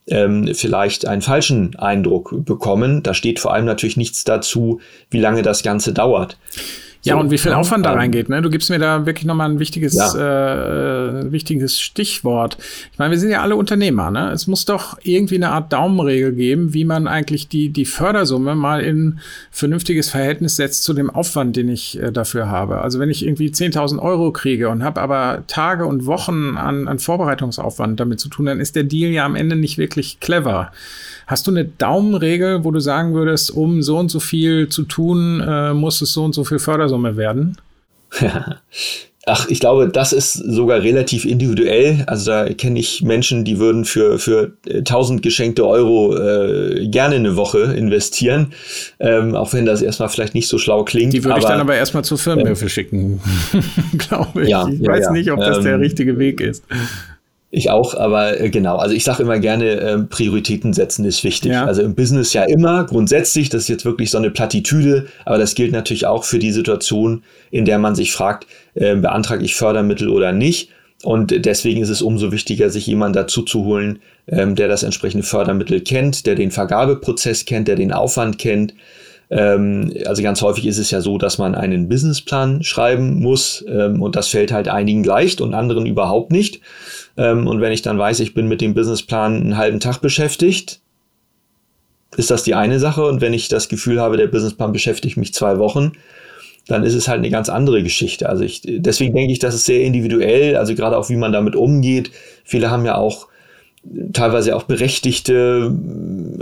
ähm, 0.07 0.49
vielleicht 0.53 1.05
einen 1.05 1.21
falschen 1.21 1.75
Eindruck 1.75 2.45
bekommen. 2.45 3.03
Da 3.03 3.13
steht 3.13 3.39
vor 3.39 3.53
allem 3.53 3.65
natürlich 3.65 3.97
nichts 3.97 4.23
dazu, 4.23 4.79
wie 5.09 5.19
lange 5.19 5.41
das 5.41 5.63
Ganze 5.63 5.93
dauert. 5.93 6.37
Ja, 7.03 7.13
so, 7.13 7.19
und 7.19 7.31
wie 7.31 7.37
viel 7.37 7.53
Aufwand 7.53 7.85
da 7.85 7.93
ähm, 7.93 7.99
reingeht. 7.99 8.29
Ne? 8.29 8.41
Du 8.41 8.49
gibst 8.49 8.69
mir 8.69 8.79
da 8.79 9.05
wirklich 9.05 9.25
nochmal 9.25 9.49
ein 9.49 9.59
wichtiges, 9.59 9.93
ja. 9.93 11.19
äh, 11.19 11.31
wichtiges 11.31 11.79
Stichwort. 11.79 12.57
Ich 12.91 12.99
meine, 12.99 13.11
wir 13.11 13.19
sind 13.19 13.29
ja 13.29 13.41
alle 13.41 13.55
Unternehmer. 13.55 14.11
Ne? 14.11 14.31
Es 14.31 14.47
muss 14.47 14.65
doch 14.65 14.97
irgendwie 15.03 15.35
eine 15.35 15.49
Art 15.49 15.71
Daumenregel 15.71 16.33
geben, 16.33 16.73
wie 16.73 16.85
man 16.85 17.07
eigentlich 17.07 17.47
die, 17.47 17.69
die 17.69 17.85
Fördersumme 17.85 18.55
mal 18.55 18.81
in 18.81 19.19
vernünftiges 19.51 20.09
Verhältnis 20.09 20.55
setzt 20.55 20.83
zu 20.83 20.93
dem 20.93 21.09
Aufwand, 21.09 21.55
den 21.55 21.69
ich 21.69 22.01
äh, 22.01 22.11
dafür 22.11 22.49
habe. 22.49 22.81
Also 22.81 22.99
wenn 22.99 23.09
ich 23.09 23.25
irgendwie 23.25 23.49
10.000 23.49 23.99
Euro 23.99 24.31
kriege 24.31 24.69
und 24.69 24.83
habe 24.83 25.01
aber 25.01 25.43
Tage 25.47 25.85
und 25.85 26.05
Wochen 26.05 26.57
an, 26.57 26.87
an 26.87 26.99
Vorbereitungsaufwand 26.99 27.99
damit 27.99 28.19
zu 28.19 28.29
tun, 28.29 28.47
dann 28.47 28.59
ist 28.59 28.75
der 28.75 28.83
Deal 28.83 29.11
ja 29.11 29.25
am 29.25 29.35
Ende 29.35 29.55
nicht 29.55 29.77
wirklich 29.77 30.19
clever. 30.19 30.71
Hast 31.27 31.45
du 31.45 31.51
eine 31.51 31.65
Daumenregel, 31.65 32.63
wo 32.63 32.71
du 32.71 32.79
sagen 32.79 33.13
würdest, 33.13 33.51
um 33.51 33.81
so 33.83 33.97
und 33.97 34.09
so 34.09 34.21
viel 34.21 34.69
zu 34.69 34.83
tun, 34.83 35.41
äh, 35.45 35.73
muss 35.73 36.01
es 36.01 36.13
so 36.13 36.23
und 36.23 36.33
so 36.33 36.45
viel 36.45 36.57
Fördersumme 36.57 37.17
werden? 37.17 37.57
Ach, 39.29 39.45
ich 39.49 39.59
glaube, 39.59 39.89
das 39.89 40.13
ist 40.13 40.35
sogar 40.35 40.83
relativ 40.83 41.25
individuell. 41.25 42.05
Also 42.07 42.31
da 42.31 42.45
kenne 42.53 42.79
ich 42.79 43.01
Menschen, 43.01 43.43
die 43.43 43.59
würden 43.59 43.83
für, 43.83 44.19
für 44.19 44.53
1000 44.69 45.21
geschenkte 45.21 45.67
Euro 45.67 46.15
äh, 46.15 46.87
gerne 46.87 47.15
eine 47.15 47.35
Woche 47.35 47.73
investieren. 47.73 48.53
Ähm, 49.01 49.35
auch 49.35 49.51
wenn 49.51 49.65
das 49.65 49.81
erstmal 49.81 50.07
vielleicht 50.07 50.33
nicht 50.33 50.47
so 50.47 50.57
schlau 50.57 50.85
klingt. 50.85 51.11
Die 51.11 51.25
würde 51.25 51.39
ich 51.39 51.45
dann 51.45 51.59
aber 51.59 51.75
erstmal 51.75 52.05
zur 52.05 52.17
Firmenhilfe 52.17 52.63
ähm, 52.65 52.69
schicken, 52.69 53.21
glaube 53.97 54.43
ich. 54.43 54.49
Ja, 54.49 54.65
ich 54.65 54.79
ja, 54.79 54.91
weiß 54.93 55.05
ja. 55.07 55.11
nicht, 55.11 55.29
ob 55.29 55.39
das 55.41 55.57
ähm, 55.57 55.63
der 55.65 55.79
richtige 55.81 56.17
Weg 56.17 56.39
ist. 56.39 56.63
Ich 57.49 57.69
auch, 57.69 57.93
aber 57.95 58.39
äh, 58.41 58.49
genau. 58.49 58.75
Also 58.75 58.93
ich 58.93 59.05
sage 59.05 59.23
immer 59.23 59.39
gerne, 59.39 59.79
äh, 59.79 59.97
Prioritäten 59.99 60.73
setzen 60.73 61.05
ist 61.05 61.23
wichtig. 61.23 61.53
Ja. 61.53 61.65
Also 61.65 61.81
im 61.81 61.95
Business 61.95 62.33
ja 62.33 62.43
immer 62.43 62.83
grundsätzlich, 62.83 63.49
das 63.49 63.63
ist 63.63 63.67
jetzt 63.69 63.85
wirklich 63.85 64.11
so 64.11 64.17
eine 64.17 64.31
Plattitüde, 64.31 65.07
aber 65.23 65.37
das 65.37 65.55
gilt 65.55 65.71
natürlich 65.71 66.05
auch 66.05 66.25
für 66.25 66.39
die 66.39 66.51
Situation, 66.51 67.23
in 67.49 67.63
der 67.63 67.79
man 67.79 67.95
sich 67.95 68.11
fragt, 68.11 68.47
äh, 68.73 68.95
beantrage 68.95 69.45
ich 69.45 69.55
Fördermittel 69.55 70.09
oder 70.09 70.33
nicht. 70.33 70.71
Und 71.03 71.45
deswegen 71.45 71.81
ist 71.81 71.89
es 71.89 72.01
umso 72.01 72.31
wichtiger, 72.31 72.69
sich 72.69 72.87
jemanden 72.87 73.13
dazu 73.13 73.43
zu 73.43 73.63
holen, 73.63 73.99
ähm, 74.27 74.55
der 74.55 74.67
das 74.67 74.83
entsprechende 74.83 75.25
Fördermittel 75.25 75.79
kennt, 75.81 76.25
der 76.25 76.35
den 76.35 76.51
Vergabeprozess 76.51 77.45
kennt, 77.45 77.67
der 77.67 77.75
den 77.75 77.93
Aufwand 77.93 78.39
kennt. 78.39 78.73
Ähm, 79.29 79.93
also 80.05 80.23
ganz 80.23 80.41
häufig 80.41 80.65
ist 80.65 80.77
es 80.77 80.91
ja 80.91 81.01
so, 81.01 81.17
dass 81.17 81.37
man 81.37 81.55
einen 81.55 81.89
Businessplan 81.89 82.63
schreiben 82.63 83.19
muss 83.19 83.63
ähm, 83.67 84.01
und 84.01 84.15
das 84.15 84.29
fällt 84.29 84.51
halt 84.51 84.69
einigen 84.69 85.03
leicht 85.03 85.41
und 85.41 85.53
anderen 85.53 85.85
überhaupt 85.85 86.31
nicht. 86.31 86.61
Ähm, 87.17 87.47
und 87.47 87.59
wenn 87.59 87.73
ich 87.73 87.81
dann 87.81 87.97
weiß, 87.97 88.19
ich 88.21 88.33
bin 88.33 88.47
mit 88.47 88.61
dem 88.61 88.73
Businessplan 88.73 89.35
einen 89.35 89.57
halben 89.57 89.79
Tag 89.79 89.99
beschäftigt, 89.99 90.79
ist 92.15 92.31
das 92.31 92.43
die 92.43 92.55
eine 92.55 92.79
Sache. 92.79 93.05
Und 93.05 93.19
wenn 93.21 93.33
ich 93.33 93.49
das 93.49 93.67
Gefühl 93.67 93.99
habe, 93.99 94.17
der 94.17 94.27
Businessplan 94.27 94.71
beschäftigt 94.71 95.17
mich 95.17 95.33
zwei 95.33 95.59
Wochen, 95.59 95.91
dann 96.67 96.83
ist 96.83 96.95
es 96.95 97.07
halt 97.07 97.19
eine 97.19 97.29
ganz 97.29 97.49
andere 97.49 97.83
Geschichte. 97.83 98.29
Also 98.29 98.43
ich, 98.43 98.61
deswegen 98.65 99.13
denke 99.15 99.31
ich, 99.31 99.39
das 99.39 99.55
ist 99.55 99.65
sehr 99.65 99.81
individuell, 99.81 100.57
also 100.57 100.75
gerade 100.75 100.97
auch 100.97 101.09
wie 101.09 101.15
man 101.15 101.31
damit 101.31 101.55
umgeht. 101.55 102.11
Viele 102.43 102.69
haben 102.69 102.85
ja 102.85 102.95
auch 102.95 103.27
teilweise 104.13 104.55
auch 104.55 104.63
berechtigte 104.63 105.73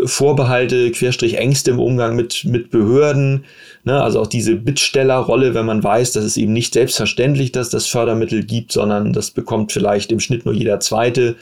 Vorbehalte, 0.05 0.91
Querstrich 0.91 1.37
Ängste 1.37 1.71
im 1.71 1.79
Umgang 1.79 2.15
mit, 2.15 2.45
mit 2.45 2.71
Behörden. 2.71 3.45
Ne? 3.83 4.01
Also 4.01 4.19
auch 4.19 4.27
diese 4.27 4.55
Bittstellerrolle, 4.55 5.53
wenn 5.53 5.65
man 5.65 5.83
weiß, 5.83 6.13
dass 6.13 6.23
es 6.23 6.37
eben 6.37 6.53
nicht 6.53 6.73
selbstverständlich, 6.73 7.51
dass 7.51 7.69
das 7.69 7.87
Fördermittel 7.87 8.43
gibt, 8.43 8.71
sondern 8.71 9.13
das 9.13 9.31
bekommt 9.31 9.71
vielleicht 9.71 10.11
im 10.11 10.19
Schnitt 10.19 10.45
nur 10.45 10.53
jeder 10.53 10.79
Zweite. 10.79 11.35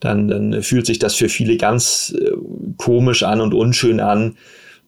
Dann, 0.00 0.28
dann 0.28 0.62
fühlt 0.62 0.86
sich 0.86 0.98
das 0.98 1.14
für 1.14 1.28
viele 1.28 1.56
ganz 1.56 2.14
äh, 2.18 2.32
komisch 2.76 3.22
an 3.22 3.40
und 3.40 3.54
unschön 3.54 4.00
an, 4.00 4.36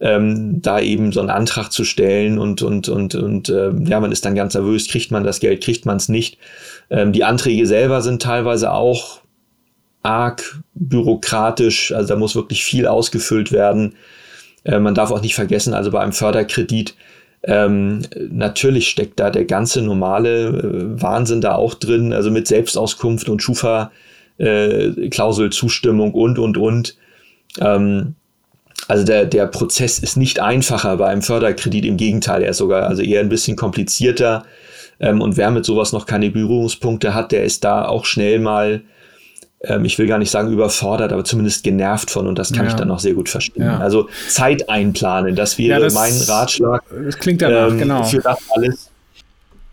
ähm, 0.00 0.60
da 0.60 0.80
eben 0.80 1.12
so 1.12 1.20
einen 1.20 1.30
Antrag 1.30 1.70
zu 1.70 1.84
stellen 1.84 2.38
und, 2.38 2.62
und, 2.62 2.88
und, 2.88 3.14
und 3.14 3.48
äh, 3.48 3.70
ja, 3.84 4.00
man 4.00 4.10
ist 4.10 4.24
dann 4.24 4.34
ganz 4.34 4.54
nervös, 4.54 4.88
kriegt 4.88 5.12
man 5.12 5.22
das 5.22 5.38
Geld, 5.38 5.62
kriegt 5.62 5.86
man 5.86 5.98
es 5.98 6.08
nicht. 6.08 6.38
Ähm, 6.90 7.12
die 7.12 7.22
Anträge 7.22 7.66
selber 7.66 8.02
sind 8.02 8.22
teilweise 8.22 8.72
auch 8.72 9.20
arg 10.04 10.60
bürokratisch, 10.74 11.92
also 11.92 12.08
da 12.08 12.16
muss 12.16 12.36
wirklich 12.36 12.62
viel 12.62 12.86
ausgefüllt 12.86 13.50
werden. 13.50 13.94
Äh, 14.64 14.78
man 14.78 14.94
darf 14.94 15.10
auch 15.10 15.22
nicht 15.22 15.34
vergessen, 15.34 15.74
also 15.74 15.90
bei 15.90 16.00
einem 16.00 16.12
Förderkredit, 16.12 16.94
ähm, 17.46 18.02
natürlich 18.30 18.88
steckt 18.88 19.20
da 19.20 19.30
der 19.30 19.44
ganze 19.44 19.82
normale 19.82 20.46
äh, 20.46 21.02
Wahnsinn 21.02 21.40
da 21.40 21.56
auch 21.56 21.74
drin, 21.74 22.12
also 22.12 22.30
mit 22.30 22.46
Selbstauskunft 22.46 23.28
und 23.28 23.42
Schufa-Klausel, 23.42 25.46
äh, 25.46 25.50
Zustimmung 25.50 26.14
und, 26.14 26.38
und, 26.38 26.56
und. 26.56 26.96
Ähm, 27.60 28.14
also 28.88 29.04
der, 29.04 29.26
der 29.26 29.46
Prozess 29.46 29.98
ist 29.98 30.16
nicht 30.16 30.40
einfacher 30.40 30.96
bei 30.96 31.06
einem 31.06 31.22
Förderkredit, 31.22 31.84
im 31.84 31.96
Gegenteil, 31.96 32.42
er 32.42 32.50
ist 32.50 32.58
sogar 32.58 32.88
also 32.88 33.02
eher 33.02 33.20
ein 33.20 33.28
bisschen 33.28 33.56
komplizierter. 33.56 34.44
Ähm, 35.00 35.20
und 35.20 35.36
wer 35.36 35.50
mit 35.50 35.66
sowas 35.66 35.92
noch 35.92 36.06
keine 36.06 36.30
Berührungspunkte 36.30 37.14
hat, 37.14 37.32
der 37.32 37.44
ist 37.44 37.64
da 37.64 37.86
auch 37.86 38.06
schnell 38.06 38.38
mal 38.38 38.82
ähm, 39.66 39.84
ich 39.84 39.98
will 39.98 40.06
gar 40.06 40.18
nicht 40.18 40.30
sagen 40.30 40.52
überfordert, 40.52 41.12
aber 41.12 41.24
zumindest 41.24 41.64
genervt 41.64 42.10
von 42.10 42.26
und 42.26 42.38
das 42.38 42.52
kann 42.52 42.64
ja. 42.64 42.70
ich 42.70 42.76
dann 42.76 42.90
auch 42.90 42.98
sehr 42.98 43.14
gut 43.14 43.28
verstehen. 43.28 43.64
Ja. 43.64 43.78
Also 43.78 44.08
Zeit 44.28 44.68
einplanen, 44.68 45.34
das 45.34 45.58
wäre 45.58 45.80
ja, 45.80 45.84
das, 45.84 45.94
mein 45.94 46.12
Ratschlag. 46.12 46.82
Das 47.04 47.18
klingt 47.18 47.42
danach, 47.42 47.70
ähm, 47.70 47.78
genau. 47.78 48.02
Für 48.04 48.18
das 48.20 48.38
alles. 48.54 48.90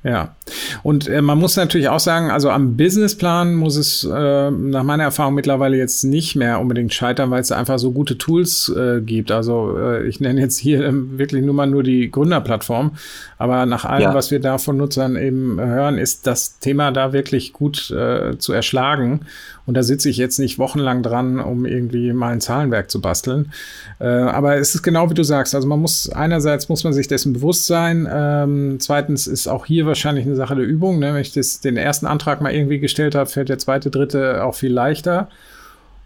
Ja, 0.04 0.36
und 0.82 1.08
äh, 1.08 1.22
man 1.22 1.38
muss 1.38 1.56
natürlich 1.58 1.88
auch 1.88 2.00
sagen, 2.00 2.32
also 2.32 2.50
am 2.50 2.76
Businessplan 2.76 3.54
muss 3.54 3.76
es 3.76 4.04
äh, 4.04 4.50
nach 4.50 4.82
meiner 4.82 5.04
Erfahrung 5.04 5.36
mittlerweile 5.36 5.78
jetzt 5.78 6.04
nicht 6.04 6.36
mehr 6.36 6.60
unbedingt 6.60 6.92
scheitern, 6.92 7.30
weil 7.30 7.42
es 7.42 7.52
einfach 7.52 7.78
so 7.78 7.92
gute 7.92 8.18
Tools 8.18 8.68
äh, 8.76 9.02
gibt. 9.02 9.32
Also 9.32 9.78
äh, 9.78 10.08
ich 10.08 10.20
nenne 10.20 10.42
jetzt 10.42 10.58
hier 10.58 10.84
ähm, 10.84 11.20
wirklich 11.20 11.46
nur 11.46 11.54
mal 11.54 11.68
nur 11.68 11.84
die 11.84 12.10
Gründerplattform, 12.10 12.96
aber 13.38 13.68
nach 13.68 13.86
allem, 13.86 14.02
ja. 14.02 14.14
was 14.16 14.32
wir 14.32 14.40
da 14.40 14.58
von 14.58 14.76
Nutzern 14.78 15.16
eben 15.18 15.60
hören, 15.60 16.00
ist 16.00 16.26
das 16.26 16.58
Thema 16.58 16.92
da 16.92 17.14
wirklich 17.14 17.54
gut 17.54 17.92
äh, 17.92 18.40
zu 18.40 18.54
erschlagen. 18.54 19.28
Und 19.66 19.76
da 19.76 19.84
sitze 19.84 20.10
ich 20.10 20.18
jetzt 20.18 20.40
nicht 20.40 20.58
wochenlang 20.58 21.04
dran, 21.04 21.40
um 21.40 21.66
irgendwie 21.66 22.14
mal 22.14 22.34
ein 22.34 22.42
Zahlenwerk 22.42 22.90
zu 22.90 23.00
basteln. 23.00 23.52
Äh, 24.00 24.06
aber 24.06 24.58
es 24.58 24.74
ist 24.74 24.82
genau 24.82 25.10
wie 25.10 25.14
du 25.14 25.24
sagst. 25.24 25.54
Also 25.54 25.68
man 25.68 25.80
muss 25.80 26.10
einerseits 26.10 26.68
muss 26.68 26.84
man 26.84 26.94
sich 26.94 27.08
dessen 27.08 27.34
bewusst 27.34 27.68
sein. 27.68 28.08
Ähm, 28.12 28.78
zweitens 28.80 29.28
ist 29.28 29.48
auch 29.48 29.66
hier 29.66 29.86
wahrscheinlich 29.86 30.26
eine 30.26 30.36
Sache 30.36 30.56
der 30.56 30.66
Übung. 30.66 31.00
Ne? 31.00 31.14
Wenn 31.14 31.22
ich 31.22 31.34
das, 31.34 31.60
den 31.60 31.78
ersten 31.78 32.08
Antrag 32.08 32.42
mal 32.42 32.54
irgendwie 32.54 32.80
gestellt 32.80 33.16
habe, 33.16 33.30
fällt 33.30 33.50
der 33.50 33.60
zweite, 33.60 33.92
dritte 33.92 34.44
auch 34.44 34.56
viel 34.56 34.74
leichter. 34.74 35.30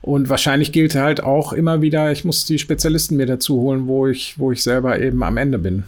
Und 0.02 0.30
wahrscheinlich 0.30 0.72
gilt 0.72 0.94
halt 0.94 1.24
auch 1.24 1.52
immer 1.52 1.82
wieder, 1.82 2.12
ich 2.12 2.26
muss 2.26 2.46
die 2.46 2.60
Spezialisten 2.60 3.18
mir 3.18 3.26
dazu 3.26 3.60
holen, 3.60 3.88
wo 3.88 4.06
ich, 4.06 4.38
wo 4.38 4.52
ich 4.52 4.62
selber 4.62 5.00
eben 5.00 5.24
am 5.24 5.38
Ende 5.38 5.58
bin. 5.58 5.84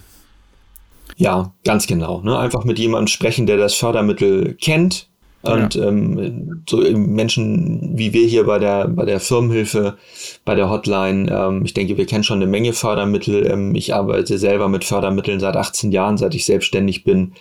Ja, 1.18 1.54
ganz 1.64 1.86
genau. 1.86 2.22
Ne? 2.22 2.38
Einfach 2.38 2.64
mit 2.64 2.80
jemandem 2.80 3.08
sprechen, 3.08 3.46
der 3.46 3.58
das 3.58 3.76
Fördermittel 3.76 4.56
kennt, 4.60 5.08
und 5.48 5.76
ja. 5.76 5.88
ähm, 5.88 6.64
so 6.70 6.78
Menschen 6.78 7.92
wie 7.98 8.14
wir 8.14 8.28
hier 8.28 8.46
bei 8.46 8.60
der, 8.60 8.88
bei 8.88 9.06
der 9.06 9.20
Firmenhilfe, 9.20 9.98
bei 10.46 10.56
der 10.56 10.70
Hotline, 10.70 11.32
ähm, 11.32 11.66
ich 11.66 11.74
denke, 11.74 11.98
wir 11.98 12.06
kennen 12.06 12.24
schon 12.24 12.38
eine 12.38 12.48
Menge 12.48 12.74
Fördermittel. 12.74 13.46
Ähm, 13.46 13.76
ich 13.76 13.94
arbeite 13.94 14.38
selber 14.38 14.68
mit 14.68 14.84
Fördermitteln 14.84 15.40
seit 15.40 15.56
18 15.56 15.92
Jahren, 15.92 16.18
seit 16.18 16.36
ich 16.36 16.46
selbstständig 16.46 17.04
bin. 17.04 17.34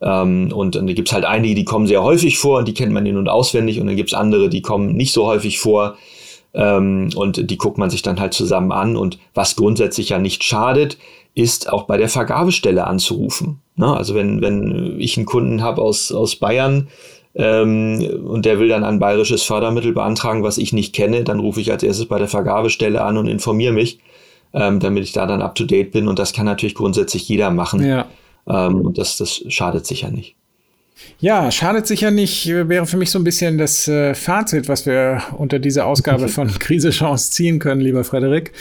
Ähm, 0.00 0.52
und, 0.52 0.76
und 0.76 0.86
da 0.86 0.92
gibt's 0.92 1.12
halt 1.12 1.24
einige, 1.24 1.54
die 1.54 1.64
kommen 1.64 1.86
sehr 1.86 2.02
häufig 2.02 2.38
vor 2.38 2.58
und 2.58 2.68
die 2.68 2.74
kennt 2.74 2.92
man 2.92 3.06
in- 3.06 3.16
und 3.16 3.28
auswendig. 3.28 3.80
Und 3.80 3.86
dann 3.86 3.96
gibt's 3.96 4.14
andere, 4.14 4.48
die 4.48 4.62
kommen 4.62 4.94
nicht 4.94 5.12
so 5.12 5.26
häufig 5.26 5.58
vor. 5.58 5.96
Ähm, 6.54 7.10
und 7.14 7.50
die 7.50 7.58
guckt 7.58 7.78
man 7.78 7.90
sich 7.90 8.02
dann 8.02 8.20
halt 8.20 8.34
zusammen 8.34 8.72
an. 8.72 8.96
Und 8.96 9.18
was 9.34 9.56
grundsätzlich 9.56 10.10
ja 10.10 10.18
nicht 10.18 10.44
schadet, 10.44 10.98
ist 11.34 11.72
auch 11.72 11.84
bei 11.84 11.96
der 11.96 12.08
Vergabestelle 12.08 12.86
anzurufen. 12.86 13.60
Ne? 13.76 13.96
Also 13.96 14.14
wenn, 14.14 14.40
wenn 14.40 14.96
ich 14.98 15.16
einen 15.16 15.26
Kunden 15.26 15.62
habe 15.62 15.82
aus, 15.82 16.10
aus 16.10 16.36
Bayern, 16.36 16.88
ähm, 17.34 18.24
und 18.24 18.44
der 18.44 18.58
will 18.58 18.68
dann 18.68 18.84
ein 18.84 18.98
bayerisches 18.98 19.42
Fördermittel 19.42 19.92
beantragen, 19.92 20.42
was 20.42 20.58
ich 20.58 20.72
nicht 20.72 20.94
kenne, 20.94 21.24
dann 21.24 21.40
rufe 21.40 21.60
ich 21.60 21.70
als 21.70 21.82
erstes 21.82 22.06
bei 22.06 22.18
der 22.18 22.28
Vergabestelle 22.28 23.02
an 23.02 23.16
und 23.16 23.28
informiere 23.28 23.72
mich, 23.72 24.00
ähm, 24.54 24.80
damit 24.80 25.04
ich 25.04 25.12
da 25.12 25.26
dann 25.26 25.42
up 25.42 25.54
to 25.54 25.64
date 25.64 25.92
bin. 25.92 26.08
Und 26.08 26.18
das 26.18 26.32
kann 26.32 26.46
natürlich 26.46 26.74
grundsätzlich 26.74 27.28
jeder 27.28 27.50
machen. 27.50 27.86
Ja. 27.86 28.06
Ähm, 28.48 28.80
und 28.80 28.98
das, 28.98 29.16
das 29.18 29.44
schadet 29.48 29.86
sicher 29.86 30.10
nicht. 30.10 30.36
Ja, 31.20 31.50
schadet 31.50 31.86
sicher 31.86 32.10
nicht, 32.10 32.46
wäre 32.46 32.86
für 32.86 32.96
mich 32.96 33.10
so 33.10 33.18
ein 33.18 33.24
bisschen 33.24 33.58
das 33.58 33.88
äh, 33.88 34.14
Fazit, 34.14 34.68
was 34.68 34.86
wir 34.86 35.22
unter 35.36 35.58
dieser 35.58 35.86
Ausgabe 35.86 36.28
von 36.28 36.48
Krise 36.58 36.90
Chance 36.90 37.32
ziehen 37.32 37.58
können, 37.58 37.80
lieber 37.80 38.04
Frederik. 38.04 38.52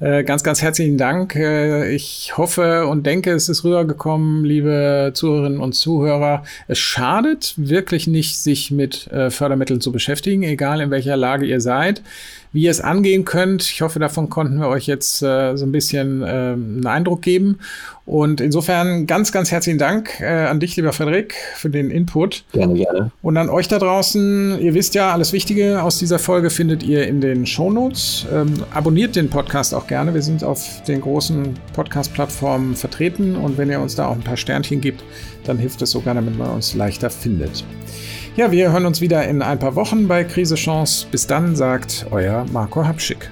Äh, 0.00 0.22
ganz, 0.22 0.44
ganz 0.44 0.62
herzlichen 0.62 0.96
Dank. 0.96 1.34
Äh, 1.34 1.92
ich 1.92 2.36
hoffe 2.36 2.86
und 2.86 3.04
denke, 3.04 3.32
es 3.32 3.48
ist 3.48 3.64
rübergekommen, 3.64 4.44
liebe 4.44 5.10
Zuhörerinnen 5.14 5.58
und 5.58 5.72
Zuhörer. 5.74 6.44
Es 6.68 6.78
schadet 6.78 7.54
wirklich 7.56 8.06
nicht, 8.06 8.38
sich 8.38 8.70
mit 8.70 9.08
Fördermitteln 9.28 9.80
zu 9.80 9.90
beschäftigen, 9.90 10.42
egal 10.42 10.80
in 10.80 10.90
welcher 10.90 11.16
Lage 11.16 11.46
ihr 11.46 11.60
seid 11.60 12.02
wie 12.54 12.62
ihr 12.62 12.70
es 12.70 12.80
angehen 12.80 13.24
könnt. 13.24 13.64
Ich 13.64 13.82
hoffe, 13.82 13.98
davon 13.98 14.30
konnten 14.30 14.58
wir 14.58 14.68
euch 14.68 14.86
jetzt 14.86 15.22
äh, 15.22 15.56
so 15.56 15.66
ein 15.66 15.72
bisschen 15.72 16.22
äh, 16.22 16.52
einen 16.52 16.86
Eindruck 16.86 17.20
geben. 17.20 17.58
Und 18.06 18.40
insofern 18.40 19.06
ganz, 19.06 19.32
ganz 19.32 19.50
herzlichen 19.50 19.78
Dank 19.78 20.20
äh, 20.20 20.26
an 20.26 20.60
dich, 20.60 20.76
lieber 20.76 20.92
Frederik, 20.92 21.34
für 21.56 21.68
den 21.68 21.90
Input. 21.90 22.44
Gerne, 22.52 22.74
gerne. 22.74 23.10
Und 23.22 23.36
an 23.36 23.48
euch 23.48 23.66
da 23.66 23.80
draußen, 23.80 24.60
ihr 24.60 24.72
wisst 24.74 24.94
ja, 24.94 25.12
alles 25.12 25.32
Wichtige 25.32 25.82
aus 25.82 25.98
dieser 25.98 26.20
Folge 26.20 26.48
findet 26.48 26.84
ihr 26.84 27.08
in 27.08 27.20
den 27.20 27.44
Shownotes. 27.44 28.26
Ähm, 28.32 28.54
abonniert 28.72 29.16
den 29.16 29.30
Podcast 29.30 29.74
auch 29.74 29.88
gerne. 29.88 30.14
Wir 30.14 30.22
sind 30.22 30.44
auf 30.44 30.82
den 30.84 31.00
großen 31.00 31.54
Podcast-Plattformen 31.72 32.76
vertreten. 32.76 33.34
Und 33.34 33.58
wenn 33.58 33.68
ihr 33.68 33.80
uns 33.80 33.96
da 33.96 34.06
auch 34.06 34.14
ein 34.14 34.22
paar 34.22 34.36
Sternchen 34.36 34.80
gibt, 34.80 35.02
dann 35.44 35.58
hilft 35.58 35.82
es 35.82 35.90
sogar, 35.90 36.14
damit 36.14 36.38
man 36.38 36.50
uns 36.50 36.74
leichter 36.74 37.10
findet. 37.10 37.64
Ja, 38.36 38.50
wir 38.50 38.72
hören 38.72 38.84
uns 38.84 39.00
wieder 39.00 39.28
in 39.28 39.42
ein 39.42 39.60
paar 39.60 39.76
Wochen 39.76 40.08
bei 40.08 40.24
Krise 40.24 40.56
Chance. 40.56 41.06
Bis 41.08 41.24
dann, 41.24 41.54
sagt 41.54 42.06
euer 42.10 42.44
Marco 42.52 42.84
Hapschick. 42.84 43.30